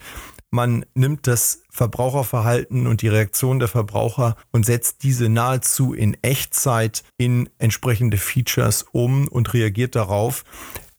Man 0.53 0.85
nimmt 0.93 1.25
das 1.25 1.63
Verbraucherverhalten 1.71 2.85
und 2.85 3.01
die 3.01 3.07
Reaktion 3.07 3.57
der 3.57 3.67
Verbraucher 3.67 4.35
und 4.51 4.67
setzt 4.67 5.01
diese 5.01 5.27
nahezu 5.27 5.95
in 5.95 6.15
Echtzeit 6.21 7.01
in 7.17 7.49
entsprechende 7.57 8.17
Features 8.17 8.85
um 8.91 9.27
und 9.27 9.55
reagiert 9.55 9.95
darauf. 9.95 10.43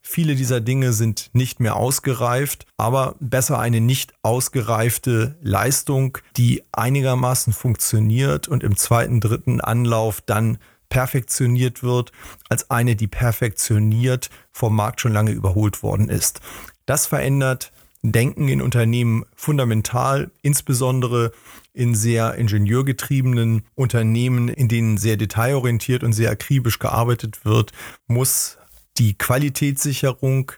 Viele 0.02 0.34
dieser 0.34 0.60
Dinge 0.60 0.92
sind 0.92 1.30
nicht 1.34 1.60
mehr 1.60 1.76
ausgereift, 1.76 2.66
aber 2.76 3.14
besser 3.20 3.60
eine 3.60 3.80
nicht 3.80 4.12
ausgereifte 4.22 5.38
Leistung, 5.40 6.18
die 6.36 6.64
einigermaßen 6.72 7.52
funktioniert 7.52 8.48
und 8.48 8.64
im 8.64 8.76
zweiten, 8.76 9.20
dritten 9.20 9.60
Anlauf 9.60 10.20
dann 10.20 10.58
perfektioniert 10.88 11.84
wird, 11.84 12.10
als 12.48 12.72
eine, 12.72 12.96
die 12.96 13.06
perfektioniert 13.06 14.30
vom 14.50 14.74
Markt 14.74 15.00
schon 15.00 15.12
lange 15.12 15.30
überholt 15.30 15.84
worden 15.84 16.08
ist. 16.08 16.40
Das 16.86 17.06
verändert 17.06 17.70
Denken 18.12 18.48
in 18.48 18.60
Unternehmen 18.60 19.24
fundamental, 19.34 20.30
insbesondere 20.42 21.32
in 21.72 21.94
sehr 21.94 22.34
ingenieurgetriebenen 22.34 23.62
Unternehmen, 23.74 24.48
in 24.48 24.68
denen 24.68 24.98
sehr 24.98 25.16
detailorientiert 25.16 26.04
und 26.04 26.12
sehr 26.12 26.30
akribisch 26.30 26.78
gearbeitet 26.78 27.44
wird, 27.44 27.72
muss 28.06 28.58
die 28.98 29.16
Qualitätssicherung 29.16 30.52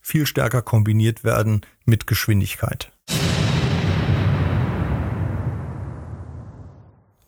viel 0.00 0.26
stärker 0.26 0.60
kombiniert 0.60 1.22
werden 1.22 1.60
mit 1.84 2.06
Geschwindigkeit. 2.06 2.92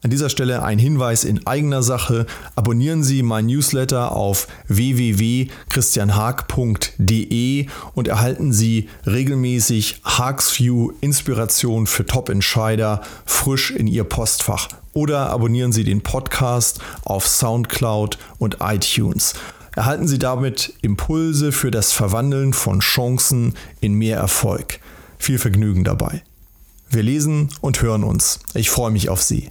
An 0.02 0.08
dieser 0.08 0.30
Stelle 0.30 0.62
ein 0.62 0.78
Hinweis 0.78 1.24
in 1.24 1.46
eigener 1.46 1.82
Sache. 1.82 2.24
Abonnieren 2.56 3.04
Sie 3.04 3.22
mein 3.22 3.44
Newsletter 3.44 4.12
auf 4.12 4.48
www.christianhaag.de 4.68 7.66
und 7.94 8.08
erhalten 8.08 8.54
Sie 8.54 8.88
regelmäßig 9.04 10.00
Haagsview 10.02 10.92
Inspiration 11.02 11.86
für 11.86 12.06
Top-Entscheider 12.06 13.02
frisch 13.26 13.72
in 13.72 13.86
Ihr 13.86 14.04
Postfach. 14.04 14.68
Oder 14.94 15.28
abonnieren 15.28 15.72
Sie 15.72 15.84
den 15.84 16.00
Podcast 16.00 16.80
auf 17.04 17.28
SoundCloud 17.28 18.16
und 18.38 18.56
iTunes. 18.60 19.34
Erhalten 19.76 20.08
Sie 20.08 20.18
damit 20.18 20.72
Impulse 20.80 21.52
für 21.52 21.70
das 21.70 21.92
Verwandeln 21.92 22.54
von 22.54 22.80
Chancen 22.80 23.52
in 23.82 23.92
mehr 23.92 24.16
Erfolg. 24.16 24.80
Viel 25.18 25.38
Vergnügen 25.38 25.84
dabei. 25.84 26.22
Wir 26.88 27.02
lesen 27.02 27.50
und 27.60 27.82
hören 27.82 28.02
uns. 28.02 28.38
Ich 28.54 28.70
freue 28.70 28.92
mich 28.92 29.10
auf 29.10 29.20
Sie. 29.20 29.50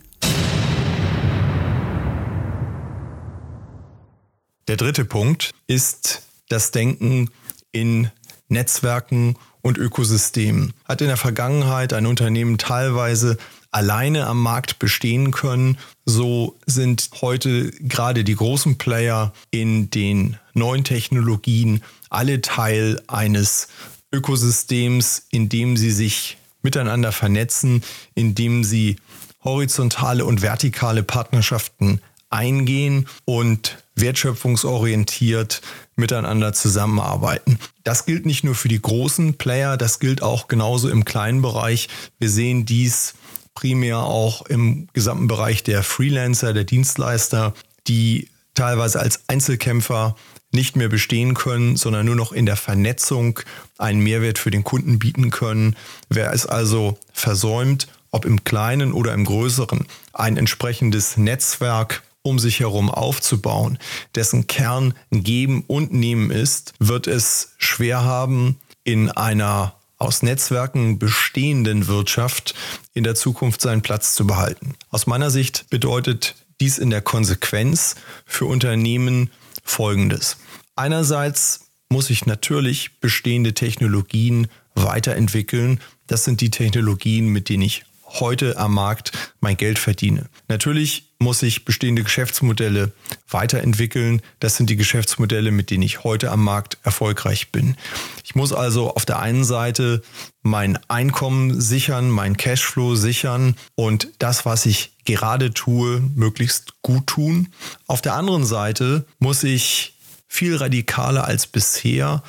Der 4.70 4.78
dritte 4.78 5.04
Punkt 5.04 5.50
ist 5.66 6.22
das 6.48 6.70
Denken 6.70 7.32
in 7.72 8.12
Netzwerken 8.50 9.36
und 9.64 9.80
Ökosystemen. 9.80 10.76
Hat 10.86 11.02
in 11.02 11.08
der 11.08 11.18
Vergangenheit 11.18 11.92
ein 11.92 12.06
Unternehmen 12.06 12.60
teilweise 12.60 13.40
alleine 13.72 14.28
am 14.28 14.44
Markt 14.44 14.78
bestehen 14.78 15.32
können, 15.32 15.80
so 16.06 16.56
sind 16.68 17.10
heute 17.22 17.72
gerade 17.72 18.24
die 18.24 18.36
großen 18.36 18.78
Player 18.78 19.34
in 19.50 19.90
den 19.90 20.38
neuen 20.54 20.84
Technologien 20.84 21.82
alle 22.12 22.42
Teil 22.42 23.02
eines 23.08 23.70
Ökosystems, 24.12 25.26
in 25.32 25.50
dem 25.50 25.78
sie 25.78 25.92
sich 25.92 26.38
miteinander 26.62 27.12
vernetzen, 27.12 27.84
in 28.14 28.36
dem 28.36 28.64
sie 28.64 28.98
horizontale 29.44 30.26
und 30.26 30.42
vertikale 30.42 31.04
Partnerschaften 31.04 32.02
eingehen 32.30 33.08
und 33.26 33.84
wertschöpfungsorientiert 33.96 35.62
miteinander 35.96 36.54
zusammenarbeiten. 36.54 37.60
Das 37.84 38.06
gilt 38.06 38.26
nicht 38.26 38.44
nur 38.44 38.56
für 38.56 38.68
die 38.68 38.82
großen 38.82 39.36
Player, 39.36 39.78
das 39.78 40.00
gilt 40.00 40.22
auch 40.22 40.48
genauso 40.48 40.90
im 40.90 41.06
kleinen 41.06 41.42
Bereich. 41.42 41.90
Wir 42.20 42.30
sehen 42.30 42.66
dies 42.66 43.16
primär 43.56 44.00
auch 44.00 44.46
im 44.46 44.88
gesamten 44.94 45.28
Bereich 45.28 45.64
der 45.64 45.84
Freelancer, 45.84 46.54
der 46.54 46.64
Dienstleister, 46.64 47.54
die 47.88 48.30
teilweise 48.54 49.00
als 49.00 49.28
Einzelkämpfer 49.28 50.16
nicht 50.52 50.76
mehr 50.76 50.90
bestehen 50.90 51.34
können, 51.34 51.76
sondern 51.76 52.06
nur 52.06 52.16
noch 52.16 52.32
in 52.32 52.46
der 52.46 52.56
Vernetzung 52.56 53.40
einen 53.78 54.00
Mehrwert 54.00 54.40
für 54.40 54.50
den 54.50 54.64
Kunden 54.64 54.98
bieten 54.98 55.30
können. 55.30 55.76
Wer 56.10 56.34
es 56.34 56.46
also 56.46 56.98
versäumt, 57.12 57.88
ob 58.12 58.26
im 58.26 58.44
kleinen 58.44 58.94
oder 58.94 59.14
im 59.14 59.26
größeren, 59.26 59.86
ein 60.14 60.38
entsprechendes 60.38 61.18
Netzwerk 61.18 62.04
um 62.22 62.40
sich 62.40 62.60
herum 62.60 62.90
aufzubauen, 62.90 63.78
dessen 64.16 64.48
Kern 64.48 64.94
Geben 65.12 65.64
und 65.68 65.94
Nehmen 65.94 66.32
ist, 66.32 66.74
wird 66.80 67.08
es 67.08 67.54
schwer 67.58 68.04
haben, 68.04 68.58
in 68.84 69.10
einer 69.10 69.76
aus 69.98 70.24
Netzwerken 70.24 70.98
bestehenden 70.98 71.88
Wirtschaft 71.88 72.56
in 72.94 73.04
der 73.04 73.16
Zukunft 73.16 73.62
seinen 73.62 73.82
Platz 73.82 74.16
zu 74.16 74.26
behalten. 74.26 74.76
Aus 74.90 75.08
meiner 75.08 75.30
Sicht 75.30 75.70
bedeutet 75.70 76.36
dies 76.62 76.78
in 76.78 76.90
der 76.90 77.02
Konsequenz 77.02 77.96
für 78.26 78.46
Unternehmen 78.46 79.30
Folgendes. 79.64 80.38
Einerseits 80.76 81.68
muss 81.90 82.10
ich 82.10 82.26
natürlich 82.26 83.00
bestehende 83.00 83.54
Technologien 83.54 84.48
weiterentwickeln. 84.76 85.82
Das 86.08 86.24
sind 86.24 86.42
die 86.42 86.52
Technologien, 86.52 87.28
mit 87.28 87.50
denen 87.50 87.64
ich 87.64 87.84
heute 88.20 88.58
am 88.58 88.74
Markt 88.74 89.12
mein 89.40 89.58
Geld 89.58 89.80
verdiene. 89.80 90.30
Natürlich 90.48 91.10
muss 91.20 91.44
ich 91.44 91.66
bestehende 91.66 92.04
Geschäftsmodelle 92.04 92.94
weiterentwickeln. 93.30 94.22
Das 94.40 94.56
sind 94.56 94.70
die 94.70 94.78
Geschäftsmodelle, 94.78 95.52
mit 95.52 95.70
denen 95.70 95.84
ich 95.84 96.04
heute 96.04 96.32
am 96.32 96.44
Markt 96.44 96.78
erfolgreich 96.84 97.52
bin. 97.52 97.76
Ich 98.24 98.36
muss 98.36 98.54
also 98.54 98.96
auf 98.96 99.06
der 99.06 99.20
einen 99.20 99.44
Seite 99.44 100.02
mein 100.42 100.80
Einkommen 100.88 101.60
sichern, 101.60 102.10
mein 102.10 102.38
Cashflow 102.38 102.96
sichern 102.96 103.56
und 103.76 104.08
das, 104.20 104.46
was 104.46 104.66
ich 104.66 104.94
gerade 105.04 105.54
tue, 105.54 106.02
möglichst 106.16 106.82
gut 106.82 107.08
tun. 107.08 107.50
Auf 107.88 108.02
der 108.02 108.14
anderen 108.14 108.46
Seite 108.46 109.06
muss 109.20 109.44
ich 109.44 109.96
viel 110.28 110.56
radikaler 110.56 111.26
als 111.26 111.48
bisher 111.48 112.24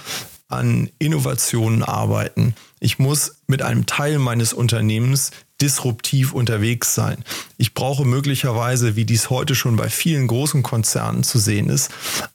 an 0.50 0.90
Innovationen 0.98 1.82
arbeiten. 1.82 2.54
Ich 2.80 2.98
muss 2.98 3.36
mit 3.46 3.62
einem 3.62 3.86
Teil 3.86 4.18
meines 4.18 4.52
Unternehmens 4.52 5.30
disruptiv 5.60 6.32
unterwegs 6.32 6.94
sein. 6.94 7.24
Ich 7.56 7.74
brauche 7.74 8.04
möglicherweise, 8.04 8.96
wie 8.96 9.04
dies 9.04 9.30
heute 9.30 9.54
schon 9.54 9.76
bei 9.76 9.88
vielen 9.88 10.26
großen 10.26 10.62
Konzernen 10.62 11.22
zu 11.22 11.38
sehen 11.38 11.68
ist, 11.68 11.90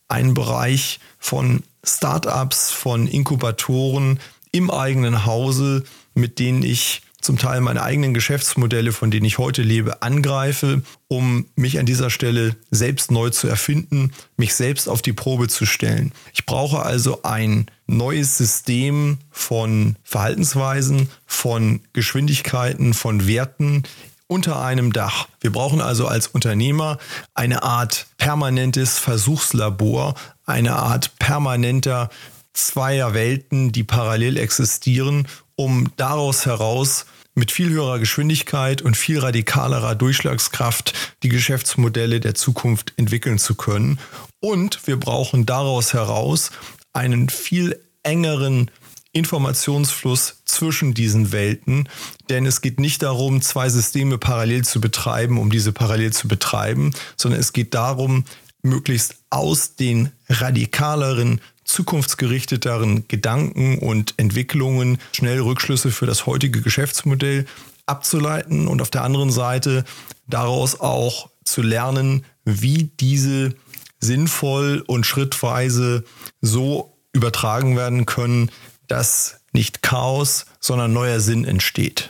einen 0.07 0.34
Bereich 0.34 1.00
von 1.19 1.63
Startups, 1.84 2.72
von 2.72 3.07
Inkubatoren 3.07 4.19
im 4.51 4.72
eigenen 4.72 5.25
Hause, 5.25 5.84
mit 6.13 6.39
denen 6.39 6.63
ich 6.63 7.01
zum 7.25 7.38
Teil 7.38 7.62
meine 7.62 7.82
eigenen 7.82 8.13
Geschäftsmodelle, 8.13 8.91
von 8.91 9.12
denen 9.12 9.25
ich 9.25 9.38
heute 9.38 9.62
lebe, 9.62 10.01
angreife, 10.01 10.82
um 11.08 11.46
mich 11.55 11.79
an 11.79 11.86
dieser 11.86 12.10
Stelle 12.10 12.55
selbst 12.72 13.12
neu 13.12 13.29
zu 13.32 13.48
erfinden, 13.48 14.12
mich 14.38 14.55
selbst 14.55 14.88
auf 14.88 15.01
die 15.01 15.13
Probe 15.13 15.48
zu 15.48 15.65
stellen. 15.65 16.12
Ich 16.34 16.46
brauche 16.46 16.84
also 16.84 17.24
ein 17.24 17.65
neues 17.88 18.38
System 18.38 19.17
von 19.32 19.96
Verhaltensweisen, 20.03 21.10
von 21.25 21.82
Geschwindigkeiten, 21.94 22.94
von 22.94 23.27
Werten 23.27 23.84
unter 24.27 24.62
einem 24.62 24.91
Dach. 24.91 25.27
Wir 25.39 25.51
brauchen 25.51 25.82
also 25.82 26.08
als 26.08 26.27
Unternehmer 26.27 26.98
eine 27.34 27.63
Art 27.63 28.08
permanentes 28.17 28.98
Versuchslabor, 28.98 30.15
eine 30.46 30.75
Art 30.75 31.17
permanenter 31.20 32.10
zweier 32.55 33.13
Welten, 33.13 33.71
die 33.71 33.83
parallel 33.83 34.38
existieren, 34.38 35.27
um 35.55 35.91
daraus 35.97 36.45
heraus 36.45 37.05
mit 37.35 37.51
viel 37.51 37.69
höherer 37.69 38.00
Geschwindigkeit 38.00 38.81
und 38.81 38.95
viel 38.95 39.19
radikalerer 39.19 39.95
Durchschlagskraft 39.95 40.93
die 41.21 41.29
Geschäftsmodelle 41.29 42.19
der 42.19 42.33
Zukunft 42.33 42.93
entwickeln 42.95 43.38
zu 43.38 43.55
können. 43.55 44.00
Und 44.39 44.88
wir 44.88 44.97
brauchen 44.97 45.45
daraus 45.45 45.93
heraus 45.93 46.51
einen 46.93 47.29
viel 47.29 47.79
engeren 48.03 48.71
Informationsfluss 49.12 50.41
zwischen 50.45 50.93
diesen 50.93 51.31
Welten, 51.31 51.88
denn 52.29 52.45
es 52.45 52.62
geht 52.62 52.79
nicht 52.79 53.01
darum, 53.01 53.41
zwei 53.41 53.69
Systeme 53.69 54.17
parallel 54.17 54.65
zu 54.65 54.81
betreiben, 54.81 55.38
um 55.38 55.50
diese 55.50 55.71
parallel 55.71 56.12
zu 56.12 56.27
betreiben, 56.27 56.93
sondern 57.15 57.39
es 57.39 57.53
geht 57.53 57.74
darum, 57.74 58.25
möglichst 58.62 59.15
aus 59.29 59.75
den 59.75 60.12
radikaleren 60.27 61.39
zukunftsgerichteteren 61.65 63.07
Gedanken 63.07 63.79
und 63.79 64.13
Entwicklungen 64.17 65.00
schnell 65.12 65.39
Rückschlüsse 65.41 65.91
für 65.91 66.05
das 66.05 66.25
heutige 66.25 66.62
Geschäftsmodell 66.62 67.45
abzuleiten 67.86 68.67
und 68.67 68.81
auf 68.81 68.89
der 68.89 69.03
anderen 69.03 69.31
Seite 69.31 69.84
daraus 70.27 70.79
auch 70.79 71.29
zu 71.43 71.62
lernen, 71.62 72.25
wie 72.45 72.91
diese 73.00 73.55
sinnvoll 74.00 74.84
und 74.88 75.05
schrittweise 75.05 76.03
so 76.41 76.98
übertragen 77.13 77.75
werden 77.75 78.05
können, 78.05 78.51
dass 78.88 79.41
nicht 79.51 79.81
Chaos, 79.81 80.45
sondern 80.60 80.93
neuer 80.93 81.19
Sinn 81.19 81.45
entsteht. 81.45 82.10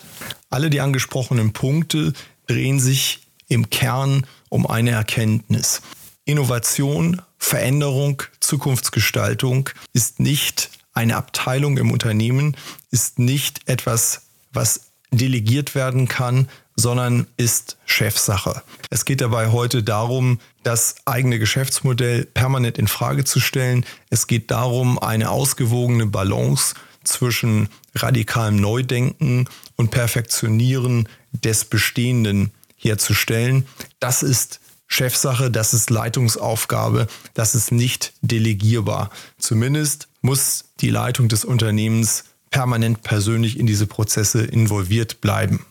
Alle 0.50 0.70
die 0.70 0.82
angesprochenen 0.82 1.54
Punkte 1.54 2.14
drehen 2.48 2.80
sich 2.80 3.22
im 3.48 3.70
Kern 3.70 4.26
um 4.50 4.66
eine 4.66 4.92
Erkenntnis. 4.92 5.82
Innovation 6.26 7.22
Veränderung, 7.38 8.24
Zukunftsgestaltung 8.40 9.70
ist 9.94 10.20
nicht 10.20 10.72
eine 10.94 11.16
Abteilung 11.16 11.78
im 11.78 11.92
Unternehmen, 11.92 12.58
ist 12.90 13.20
nicht 13.20 13.70
etwas, 13.70 14.24
was 14.52 14.88
delegiert 15.12 15.76
werden 15.76 16.08
kann, 16.08 16.50
sondern 16.76 17.28
ist 17.38 17.78
Chefsache. 17.86 18.64
Es 18.90 19.06
geht 19.06 19.22
dabei 19.22 19.50
heute 19.52 19.84
darum, 19.84 20.40
das 20.64 20.96
eigene 21.06 21.38
Geschäftsmodell 21.38 22.26
permanent 22.26 22.78
in 22.78 22.88
Frage 22.88 23.24
zu 23.24 23.40
stellen. 23.40 23.86
Es 24.10 24.28
geht 24.28 24.52
darum, 24.52 24.98
eine 25.00 25.30
ausgewogene 25.30 26.08
Balance 26.08 26.74
zwischen 27.04 27.70
radikalem 27.94 28.56
Neudenken 28.56 29.48
und 29.76 29.92
Perfektionieren 29.92 31.08
des 31.32 31.66
Bestehenden 31.66 32.52
herzustellen. 32.76 33.68
Das 34.00 34.24
ist 34.24 34.60
Chefsache, 34.88 35.50
das 35.52 35.74
ist 35.74 35.90
Leitungsaufgabe, 35.90 37.08
das 37.34 37.56
ist 37.56 37.72
nicht 37.72 38.14
delegierbar. 38.22 39.10
Zumindest 39.38 40.08
muss 40.22 40.66
die 40.80 40.90
Leitung 40.90 41.28
des 41.28 41.44
Unternehmens 41.46 42.26
permanent 42.52 43.04
persönlich 43.04 43.60
in 43.60 43.68
diese 43.68 43.88
Prozesse 43.88 44.44
involviert 44.44 45.22
bleiben. 45.22 45.66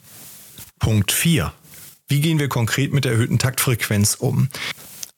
Punkt 0.78 1.12
4. 1.12 1.52
Wie 2.08 2.20
gehen 2.20 2.38
wir 2.38 2.48
konkret 2.48 2.92
mit 2.92 3.04
der 3.04 3.12
erhöhten 3.12 3.38
Taktfrequenz 3.38 4.14
um? 4.14 4.48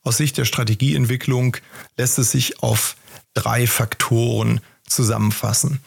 Aus 0.03 0.19
Sicht 0.19 0.39
der 0.39 0.45
Strategieentwicklung 0.45 1.57
lässt 1.97 2.19
es 2.19 2.31
sich 2.31 2.63
auf 2.63 2.97
drei 3.35 3.67
Faktoren 3.67 4.61
zusammenfassen. 4.87 5.81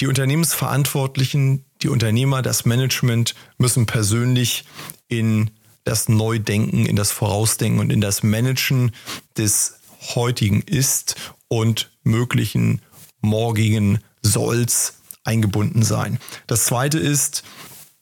Die 0.00 0.08
Unternehmensverantwortlichen, 0.08 1.64
die 1.82 1.88
Unternehmer, 1.88 2.42
das 2.42 2.64
Management 2.64 3.34
müssen 3.58 3.86
persönlich 3.86 4.64
in 5.08 5.50
das 5.84 6.08
Neudenken, 6.08 6.86
in 6.86 6.96
das 6.96 7.10
Vorausdenken 7.10 7.80
und 7.80 7.90
in 7.90 8.00
das 8.00 8.22
Managen 8.22 8.92
des 9.36 9.80
heutigen 10.14 10.62
Ist 10.62 11.16
und 11.48 11.90
möglichen 12.02 12.80
morgigen 13.20 14.00
Solls 14.22 14.94
eingebunden 15.24 15.82
sein. 15.82 16.18
Das 16.46 16.64
zweite 16.64 16.98
ist, 16.98 17.42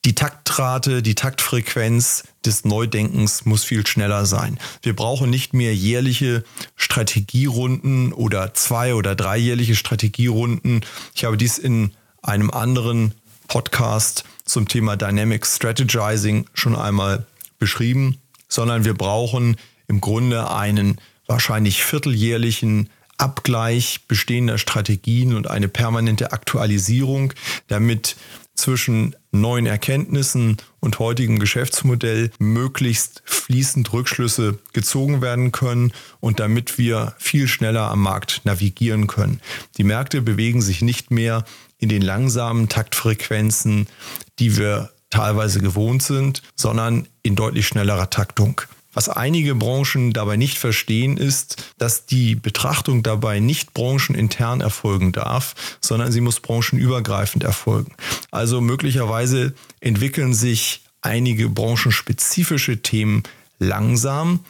die 0.05 0.15
Taktrate, 0.15 1.03
die 1.03 1.17
Taktfrequenz 1.17 2.25
des 2.45 2.65
Neudenkens 2.65 3.45
muss 3.45 3.65
viel 3.65 3.87
schneller 3.87 4.27
sein. 4.27 4.59
Wir 4.83 4.95
brauchen 4.95 5.29
nicht 5.29 5.55
mehr 5.55 5.75
jährliche 5.75 6.45
Strategierunden 6.77 8.13
oder 8.13 8.55
zwei- 8.55 8.95
oder 8.95 9.17
dreijährliche 9.17 9.75
Strategierunden. 9.75 10.85
Ich 11.15 11.25
habe 11.25 11.37
dies 11.37 11.59
in 11.59 11.93
einem 12.23 12.51
anderen 12.51 13.13
Podcast 13.49 14.25
zum 14.45 14.69
Thema 14.69 14.97
Dynamic 14.97 15.45
Strategizing 15.47 16.47
schon 16.55 16.77
einmal 16.77 17.27
beschrieben, 17.59 18.19
sondern 18.49 18.85
wir 18.85 18.95
brauchen 18.95 19.57
im 19.87 20.01
Grunde 20.01 20.51
einen 20.51 20.99
wahrscheinlich 21.27 21.85
vierteljährlichen 21.85 22.91
Abgleich 23.19 24.07
bestehender 24.07 24.59
Strategien 24.59 25.35
und 25.35 25.51
eine 25.51 25.69
permanente 25.69 26.33
Aktualisierung, 26.33 27.33
damit 27.67 28.17
zwischen 28.55 29.15
neuen 29.31 29.67
Erkenntnissen 29.67 30.57
und 30.81 30.99
heutigem 30.99 31.39
Geschäftsmodell 31.39 32.31
möglichst 32.39 33.23
fließend 33.25 33.93
Rückschlüsse 33.93 34.59
gezogen 34.73 35.23
werden 35.23 35.53
können 35.53 35.93
und 36.21 36.41
damit 36.41 36.77
wir 36.77 37.15
viel 37.19 37.47
schneller 37.49 37.91
am 37.91 38.03
Markt 38.03 38.43
navigieren 38.45 39.07
können. 39.07 39.41
Die 39.77 39.85
Märkte 39.85 40.23
bewegen 40.23 40.61
sich 40.61 40.83
nicht 40.83 41.11
mehr 41.11 41.45
in 41.79 41.89
den 41.89 42.03
langsamen 42.03 42.69
Taktfrequenzen, 42.69 43.87
die 44.41 44.57
wir 44.57 44.91
teilweise 45.11 45.61
gewohnt 45.61 46.03
sind, 46.03 46.43
sondern 46.55 47.07
in 47.29 47.37
deutlich 47.37 47.67
schnellerer 47.69 48.11
Taktung. 48.11 48.63
Was 48.95 49.09
einige 49.09 49.55
Branchen 49.55 50.13
dabei 50.13 50.37
nicht 50.37 50.59
verstehen, 50.59 51.19
ist, 51.19 51.73
dass 51.79 52.07
die 52.07 52.35
Betrachtung 52.35 53.05
dabei 53.05 53.39
nicht 53.39 53.75
branchenintern 53.75 54.61
erfolgen 54.61 55.13
darf, 55.13 55.55
sondern 55.81 56.11
sie 56.11 56.21
muss 56.21 56.41
branchenübergreifend 56.41 57.45
erfolgen. 57.45 57.93
Also 58.33 58.61
möglicherweise 58.61 59.55
entwickeln 59.81 60.35
sich 60.35 60.83
einige 61.03 61.49
branchenspezifische 61.49 62.83
Themen 62.83 63.23
langsam, 63.61 64.41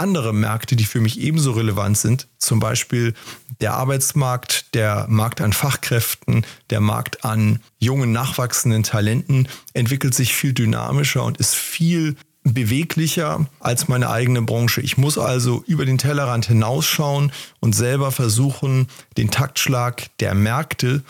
andere 0.00 0.32
Märkte, 0.32 0.74
die 0.76 0.84
für 0.84 1.00
mich 1.00 1.20
ebenso 1.20 1.52
relevant 1.52 1.98
sind, 1.98 2.26
zum 2.38 2.58
Beispiel 2.58 3.14
der 3.60 3.74
Arbeitsmarkt, 3.74 4.74
der 4.74 5.06
Markt 5.08 5.40
an 5.40 5.52
Fachkräften, 5.52 6.44
der 6.70 6.80
Markt 6.80 7.24
an 7.24 7.60
jungen, 7.78 8.12
nachwachsenden 8.12 8.82
Talenten, 8.82 9.48
entwickelt 9.74 10.14
sich 10.14 10.34
viel 10.34 10.52
dynamischer 10.52 11.22
und 11.22 11.38
ist 11.38 11.54
viel 11.54 12.16
beweglicher 12.42 13.46
als 13.60 13.88
meine 13.88 14.10
eigene 14.10 14.42
Branche. 14.42 14.80
Ich 14.80 14.96
muss 14.96 15.18
also 15.18 15.62
über 15.66 15.84
den 15.84 15.98
Tellerrand 15.98 16.46
hinausschauen 16.46 17.32
und 17.60 17.74
selber 17.74 18.10
versuchen, 18.12 18.88
den 19.18 19.30
Taktschlag 19.30 20.08
der 20.20 20.34
Märkte 20.34 21.02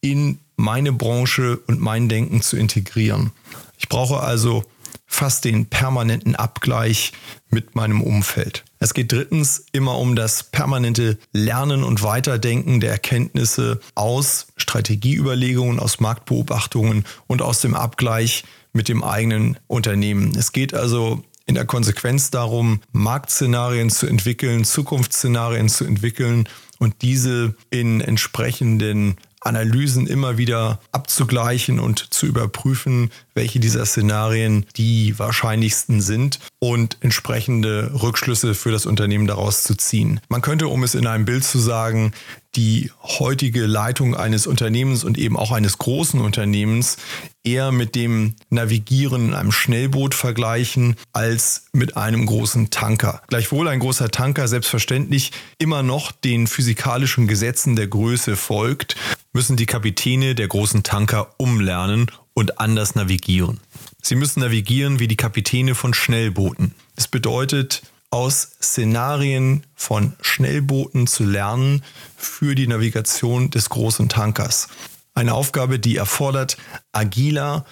in 0.00 0.38
meine 0.56 0.92
Branche 0.92 1.58
und 1.66 1.80
mein 1.80 2.08
Denken 2.08 2.40
zu 2.40 2.56
integrieren. 2.56 3.32
Ich 3.78 3.88
brauche 3.88 4.20
also 4.20 4.64
fast 5.12 5.44
den 5.44 5.66
permanenten 5.66 6.34
Abgleich 6.34 7.12
mit 7.50 7.76
meinem 7.76 8.00
Umfeld. 8.00 8.64
Es 8.78 8.94
geht 8.94 9.12
drittens 9.12 9.66
immer 9.72 9.98
um 9.98 10.16
das 10.16 10.42
permanente 10.42 11.18
Lernen 11.32 11.84
und 11.84 12.02
Weiterdenken 12.02 12.80
der 12.80 12.92
Erkenntnisse 12.92 13.80
aus 13.94 14.46
Strategieüberlegungen, 14.56 15.78
aus 15.78 16.00
Marktbeobachtungen 16.00 17.04
und 17.26 17.42
aus 17.42 17.60
dem 17.60 17.74
Abgleich 17.74 18.44
mit 18.72 18.88
dem 18.88 19.04
eigenen 19.04 19.58
Unternehmen. 19.66 20.32
Es 20.36 20.52
geht 20.52 20.72
also 20.72 21.22
in 21.44 21.56
der 21.56 21.66
Konsequenz 21.66 22.30
darum, 22.30 22.80
Marktszenarien 22.92 23.90
zu 23.90 24.06
entwickeln, 24.06 24.64
Zukunftsszenarien 24.64 25.68
zu 25.68 25.84
entwickeln 25.84 26.48
und 26.78 27.02
diese 27.02 27.54
in 27.68 28.00
entsprechenden 28.00 29.16
Analysen 29.44 30.06
immer 30.06 30.38
wieder 30.38 30.80
abzugleichen 30.92 31.80
und 31.80 31.98
zu 32.14 32.26
überprüfen, 32.26 33.10
welche 33.34 33.60
dieser 33.60 33.86
Szenarien 33.86 34.66
die 34.76 35.18
wahrscheinlichsten 35.18 36.00
sind 36.00 36.38
und 36.58 36.98
entsprechende 37.00 37.90
Rückschlüsse 38.02 38.54
für 38.54 38.70
das 38.70 38.86
Unternehmen 38.86 39.26
daraus 39.26 39.62
zu 39.62 39.74
ziehen. 39.74 40.20
Man 40.28 40.42
könnte, 40.42 40.68
um 40.68 40.82
es 40.82 40.94
in 40.94 41.06
einem 41.06 41.24
Bild 41.24 41.44
zu 41.44 41.58
sagen, 41.58 42.12
die 42.54 42.90
heutige 43.02 43.64
Leitung 43.64 44.14
eines 44.14 44.46
Unternehmens 44.46 45.04
und 45.04 45.16
eben 45.16 45.38
auch 45.38 45.52
eines 45.52 45.78
großen 45.78 46.20
Unternehmens 46.20 46.98
eher 47.44 47.72
mit 47.72 47.94
dem 47.94 48.34
Navigieren 48.50 49.28
in 49.28 49.34
einem 49.34 49.52
Schnellboot 49.52 50.14
vergleichen 50.14 50.96
als 51.12 51.64
mit 51.72 51.96
einem 51.96 52.26
großen 52.26 52.70
Tanker. 52.70 53.22
Gleichwohl 53.28 53.68
ein 53.68 53.80
großer 53.80 54.10
Tanker 54.10 54.48
selbstverständlich 54.48 55.32
immer 55.58 55.82
noch 55.82 56.12
den 56.12 56.46
physikalischen 56.46 57.26
Gesetzen 57.26 57.74
der 57.74 57.86
Größe 57.86 58.36
folgt, 58.36 58.96
müssen 59.32 59.56
die 59.56 59.66
Kapitäne 59.66 60.34
der 60.34 60.48
großen 60.48 60.82
Tanker 60.82 61.34
umlernen 61.38 62.10
und 62.34 62.60
anders 62.60 62.94
navigieren. 62.94 63.60
Sie 64.00 64.14
müssen 64.14 64.40
navigieren 64.40 64.98
wie 64.98 65.08
die 65.08 65.16
Kapitäne 65.16 65.74
von 65.74 65.94
Schnellbooten. 65.94 66.74
Das 66.96 67.08
bedeutet, 67.08 67.82
aus 68.10 68.56
Szenarien 68.62 69.64
von 69.74 70.12
Schnellbooten 70.20 71.06
zu 71.06 71.24
lernen 71.24 71.82
für 72.16 72.54
die 72.54 72.66
Navigation 72.66 73.50
des 73.50 73.70
großen 73.70 74.08
Tankers. 74.10 74.68
Eine 75.14 75.34
Aufgabe, 75.34 75.78
die 75.78 75.96
erfordert, 75.96 76.58
agiler, 76.92 77.64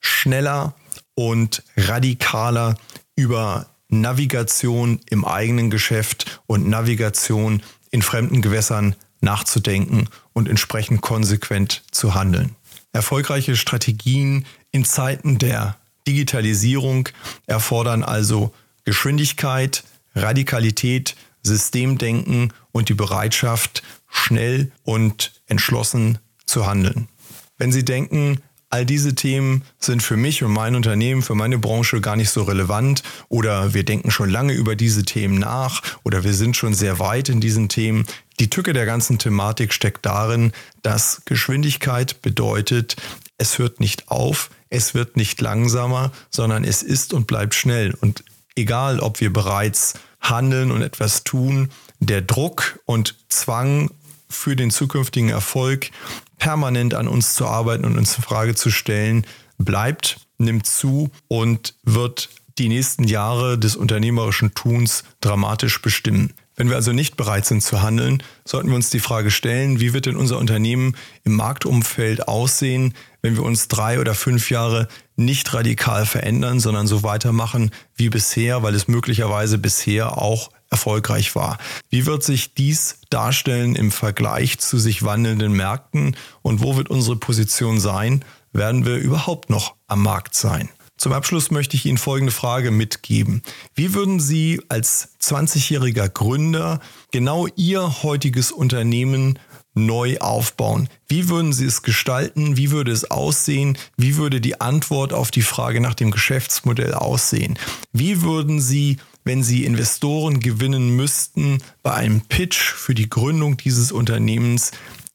schneller 0.00 0.74
und 1.14 1.62
radikaler 1.76 2.76
über 3.16 3.66
Navigation 3.88 5.00
im 5.10 5.26
eigenen 5.26 5.68
Geschäft 5.68 6.40
und 6.46 6.68
Navigation 6.68 7.62
in 7.90 8.00
fremden 8.00 8.40
Gewässern 8.40 8.96
nachzudenken 9.20 10.08
und 10.32 10.48
entsprechend 10.48 11.02
konsequent 11.02 11.82
zu 11.90 12.14
handeln. 12.14 12.56
Erfolgreiche 12.92 13.56
Strategien 13.56 14.44
in 14.70 14.84
Zeiten 14.84 15.38
der 15.38 15.78
Digitalisierung 16.06 17.08
erfordern 17.46 18.02
also 18.02 18.52
Geschwindigkeit, 18.84 19.84
Radikalität, 20.14 21.16
Systemdenken 21.42 22.52
und 22.70 22.88
die 22.88 22.94
Bereitschaft, 22.94 23.82
schnell 24.08 24.70
und 24.82 25.32
entschlossen 25.46 26.18
zu 26.44 26.66
handeln. 26.66 27.08
Wenn 27.56 27.72
Sie 27.72 27.84
denken, 27.84 28.42
all 28.72 28.86
diese 28.86 29.14
Themen 29.14 29.64
sind 29.78 30.02
für 30.02 30.16
mich 30.16 30.42
und 30.42 30.50
mein 30.50 30.74
Unternehmen, 30.74 31.20
für 31.20 31.34
meine 31.34 31.58
Branche 31.58 32.00
gar 32.00 32.16
nicht 32.16 32.30
so 32.30 32.42
relevant 32.42 33.02
oder 33.28 33.74
wir 33.74 33.84
denken 33.84 34.10
schon 34.10 34.30
lange 34.30 34.54
über 34.54 34.76
diese 34.76 35.04
Themen 35.04 35.38
nach 35.38 35.82
oder 36.04 36.24
wir 36.24 36.32
sind 36.32 36.56
schon 36.56 36.72
sehr 36.72 36.98
weit 36.98 37.28
in 37.28 37.40
diesen 37.40 37.68
Themen. 37.68 38.06
Die 38.40 38.48
Tücke 38.48 38.72
der 38.72 38.86
ganzen 38.86 39.18
Thematik 39.18 39.74
steckt 39.74 40.06
darin, 40.06 40.52
dass 40.80 41.20
Geschwindigkeit 41.26 42.22
bedeutet, 42.22 42.96
es 43.36 43.58
hört 43.58 43.78
nicht 43.78 44.08
auf, 44.08 44.48
es 44.70 44.94
wird 44.94 45.18
nicht 45.18 45.42
langsamer, 45.42 46.10
sondern 46.30 46.64
es 46.64 46.82
ist 46.82 47.12
und 47.12 47.26
bleibt 47.26 47.54
schnell. 47.54 47.94
Und 48.00 48.24
egal, 48.56 49.00
ob 49.00 49.20
wir 49.20 49.30
bereits 49.30 49.94
handeln 50.22 50.70
und 50.70 50.80
etwas 50.80 51.24
tun, 51.24 51.68
der 52.00 52.22
Druck 52.22 52.80
und 52.86 53.16
Zwang 53.28 53.90
für 54.32 54.56
den 54.56 54.70
zukünftigen 54.70 55.28
Erfolg 55.28 55.90
permanent 56.38 56.94
an 56.94 57.08
uns 57.08 57.34
zu 57.34 57.46
arbeiten 57.46 57.84
und 57.84 57.96
uns 57.96 58.16
in 58.16 58.22
Frage 58.22 58.54
zu 58.54 58.70
stellen, 58.70 59.26
bleibt, 59.58 60.18
nimmt 60.38 60.66
zu 60.66 61.10
und 61.28 61.74
wird 61.84 62.30
die 62.58 62.68
nächsten 62.68 63.04
Jahre 63.04 63.58
des 63.58 63.76
unternehmerischen 63.76 64.54
Tuns 64.54 65.04
dramatisch 65.20 65.80
bestimmen. 65.80 66.32
Wenn 66.54 66.68
wir 66.68 66.76
also 66.76 66.92
nicht 66.92 67.16
bereit 67.16 67.46
sind 67.46 67.62
zu 67.62 67.80
handeln, 67.80 68.22
sollten 68.44 68.68
wir 68.68 68.76
uns 68.76 68.90
die 68.90 69.00
Frage 69.00 69.30
stellen, 69.30 69.80
wie 69.80 69.94
wird 69.94 70.06
denn 70.06 70.16
unser 70.16 70.38
Unternehmen 70.38 70.96
im 71.24 71.34
Marktumfeld 71.34 72.28
aussehen, 72.28 72.94
wenn 73.22 73.36
wir 73.36 73.42
uns 73.42 73.68
drei 73.68 74.00
oder 74.00 74.14
fünf 74.14 74.50
Jahre 74.50 74.88
nicht 75.16 75.54
radikal 75.54 76.04
verändern, 76.04 76.60
sondern 76.60 76.86
so 76.86 77.02
weitermachen 77.02 77.70
wie 77.96 78.10
bisher, 78.10 78.62
weil 78.62 78.74
es 78.74 78.86
möglicherweise 78.86 79.56
bisher 79.56 80.18
auch 80.18 80.50
erfolgreich 80.72 81.36
war. 81.36 81.58
Wie 81.90 82.06
wird 82.06 82.24
sich 82.24 82.54
dies 82.54 82.96
darstellen 83.10 83.76
im 83.76 83.92
Vergleich 83.92 84.58
zu 84.58 84.78
sich 84.78 85.04
wandelnden 85.04 85.52
Märkten 85.52 86.16
und 86.42 86.62
wo 86.62 86.76
wird 86.76 86.90
unsere 86.90 87.16
Position 87.16 87.78
sein? 87.78 88.24
Werden 88.52 88.84
wir 88.84 88.96
überhaupt 88.96 89.50
noch 89.50 89.76
am 89.86 90.02
Markt 90.02 90.34
sein? 90.34 90.68
Zum 90.96 91.12
Abschluss 91.12 91.50
möchte 91.50 91.76
ich 91.76 91.86
Ihnen 91.86 91.98
folgende 91.98 92.32
Frage 92.32 92.70
mitgeben. 92.70 93.42
Wie 93.74 93.94
würden 93.94 94.20
Sie 94.20 94.60
als 94.68 95.10
20-jähriger 95.20 96.08
Gründer 96.08 96.80
genau 97.10 97.48
Ihr 97.56 98.02
heutiges 98.02 98.52
Unternehmen 98.52 99.38
neu 99.74 100.18
aufbauen? 100.18 100.88
Wie 101.08 101.28
würden 101.28 101.52
Sie 101.52 101.64
es 101.64 101.82
gestalten? 101.82 102.56
Wie 102.56 102.70
würde 102.70 102.92
es 102.92 103.10
aussehen? 103.10 103.78
Wie 103.96 104.16
würde 104.16 104.40
die 104.40 104.60
Antwort 104.60 105.12
auf 105.12 105.30
die 105.30 105.42
Frage 105.42 105.80
nach 105.80 105.94
dem 105.94 106.10
Geschäftsmodell 106.10 106.94
aussehen? 106.94 107.58
Wie 107.92 108.22
würden 108.22 108.60
Sie, 108.60 108.98
wenn 109.24 109.42
Sie 109.42 109.64
Investoren 109.64 110.40
gewinnen 110.40 110.96
müssten, 110.96 111.62
bei 111.82 111.94
einem 111.94 112.22
Pitch 112.22 112.58
für 112.58 112.94
die 112.94 113.08
Gründung 113.08 113.56
dieses 113.56 113.92
Unternehmens 113.92 114.72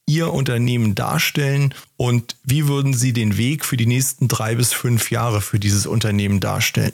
Ihr 0.10 0.32
Unternehmen 0.32 0.96
darstellen 0.96 1.74
und 1.98 2.38
wie 2.46 2.67
würden 2.67 2.93
Sie 2.93 3.12
den 3.12 3.36
Weg 3.36 3.65
für 3.65 3.76
die 3.76 3.86
nächsten 3.86 4.30
drei 4.30 4.56
bis 4.56 4.72
fünf 4.72 5.12
Jahre 5.12 5.41
für 5.41 5.60
dieses 5.60 5.86
Unternehmen 5.86 6.39
darstellen? 6.39 6.93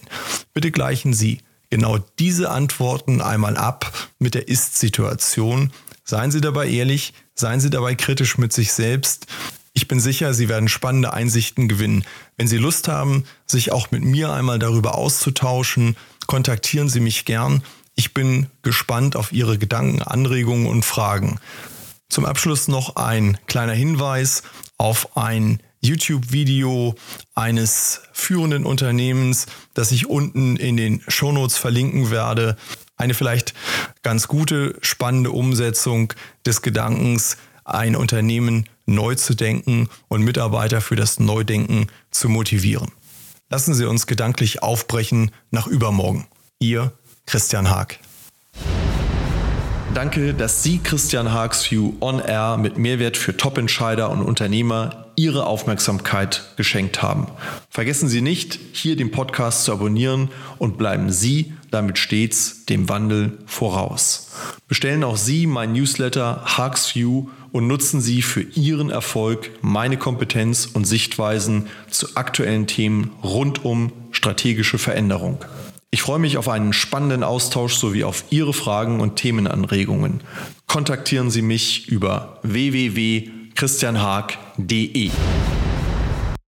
Bitte 0.56 0.72
gleichen 0.72 1.14
Sie 1.14 1.38
genau 1.70 2.00
diese 2.18 2.50
Antworten 2.50 3.22
einmal 3.22 3.56
ab 3.56 3.92
mit 4.18 4.34
der 4.34 4.48
Ist-Situation. 4.48 5.72
Seien 6.04 6.32
Sie 6.32 6.42
dabei 6.42 6.68
ehrlich, 6.68 7.14
seien 7.36 7.60
Sie 7.60 7.70
dabei 7.70 7.94
kritisch 7.94 8.40
mit 8.40 8.52
sich 8.52 8.74
selbst. 8.74 9.28
Ich 9.74 9.88
bin 9.88 10.00
sicher, 10.00 10.34
Sie 10.34 10.50
werden 10.50 10.70
spannende 10.70 11.14
Einsichten 11.14 11.68
gewinnen. 11.68 12.06
Wenn 12.38 12.48
Sie 12.48 12.58
Lust 12.58 12.88
haben, 12.88 13.26
sich 13.48 13.72
auch 13.72 13.90
mit 13.92 14.04
mir 14.04 14.32
einmal 14.32 14.60
darüber 14.60 14.96
auszutauschen, 14.96 15.96
kontaktieren 16.28 16.90
Sie 16.90 17.00
mich 17.00 17.26
gern. 17.26 17.64
Ich 17.96 18.14
bin 18.14 18.48
gespannt 18.62 19.16
auf 19.16 19.32
Ihre 19.32 19.58
Gedanken, 19.58 20.02
Anregungen 20.02 20.68
und 20.68 20.84
Fragen. 20.84 21.40
Zum 22.10 22.26
Abschluss 22.26 22.68
noch 22.68 22.96
ein 22.96 23.38
kleiner 23.48 23.74
Hinweis 23.74 24.44
auf 24.78 25.18
ein 25.18 25.62
YouTube-Video 25.82 26.96
eines 27.36 28.02
führenden 28.14 28.66
Unternehmens, 28.66 29.48
das 29.74 29.92
ich 29.92 30.08
unten 30.08 30.56
in 30.56 30.78
den 30.78 31.02
Shownotes 31.08 31.58
verlinken 31.58 32.10
werde. 32.10 32.56
Eine 32.96 33.14
vielleicht 33.14 33.54
ganz 34.02 34.28
gute, 34.28 34.76
spannende 34.82 35.32
Umsetzung 35.32 36.14
des 36.46 36.62
Gedankens, 36.62 37.38
ein 37.66 37.96
Unternehmen 37.96 38.70
neu 38.86 39.16
zu 39.16 39.36
denken 39.36 39.90
und 40.08 40.24
Mitarbeiter 40.24 40.82
für 40.82 40.96
das 40.96 41.20
Neudenken 41.20 41.88
zu 42.12 42.30
motivieren. 42.30 42.92
Lassen 43.54 43.76
Sie 43.76 43.86
uns 43.86 44.08
gedanklich 44.08 44.64
aufbrechen 44.64 45.30
nach 45.52 45.68
übermorgen. 45.68 46.26
Ihr 46.58 46.92
Christian 47.28 47.70
Haag. 47.70 48.00
Danke, 49.94 50.34
dass 50.34 50.64
Sie 50.64 50.80
Christian 50.80 51.32
Haags 51.32 51.70
View 51.70 51.94
On 52.02 52.18
Air 52.18 52.58
mit 52.58 52.80
Mehrwert 52.80 53.16
für 53.16 53.38
Top-Entscheider 53.38 54.10
und 54.10 54.24
Unternehmer 54.24 55.06
Ihre 55.16 55.46
Aufmerksamkeit 55.46 56.56
geschenkt 56.58 57.04
haben. 57.04 57.28
Vergessen 57.70 58.10
Sie 58.10 58.22
nicht, 58.22 58.58
hier 58.72 58.96
den 58.96 59.12
Podcast 59.12 59.66
zu 59.66 59.74
abonnieren 59.74 60.30
und 60.58 60.80
bleiben 60.80 61.12
Sie 61.12 61.54
damit 61.70 62.00
stets 62.00 62.66
dem 62.66 62.90
Wandel 62.90 63.38
voraus. 63.46 64.32
Bestellen 64.68 65.04
auch 65.04 65.18
Sie 65.18 65.46
mein 65.46 65.74
Newsletter 65.74 66.42
Haags 66.44 66.96
View 66.96 67.28
und 67.54 67.68
nutzen 67.68 68.02
Sie 68.02 68.22
für 68.22 68.42
Ihren 68.42 68.90
Erfolg 68.90 69.52
meine 69.62 69.96
Kompetenz 69.96 70.66
und 70.66 70.84
Sichtweisen 70.86 71.68
zu 71.90 72.16
aktuellen 72.16 72.68
Themen 72.68 73.12
rund 73.24 73.64
um 73.64 73.94
strategische 74.12 74.78
Veränderung. 74.78 75.38
Ich 75.92 76.02
freue 76.02 76.20
mich 76.20 76.38
auf 76.38 76.50
einen 76.50 76.74
spannenden 76.74 77.24
Austausch 77.24 77.76
sowie 77.76 78.04
auf 78.04 78.26
Ihre 78.32 78.52
Fragen 78.54 79.00
und 79.00 79.16
Themenanregungen. 79.18 80.22
Kontaktieren 80.66 81.30
Sie 81.30 81.44
mich 81.44 81.88
über 81.88 82.40
www.christianhaag.de. 82.42 85.12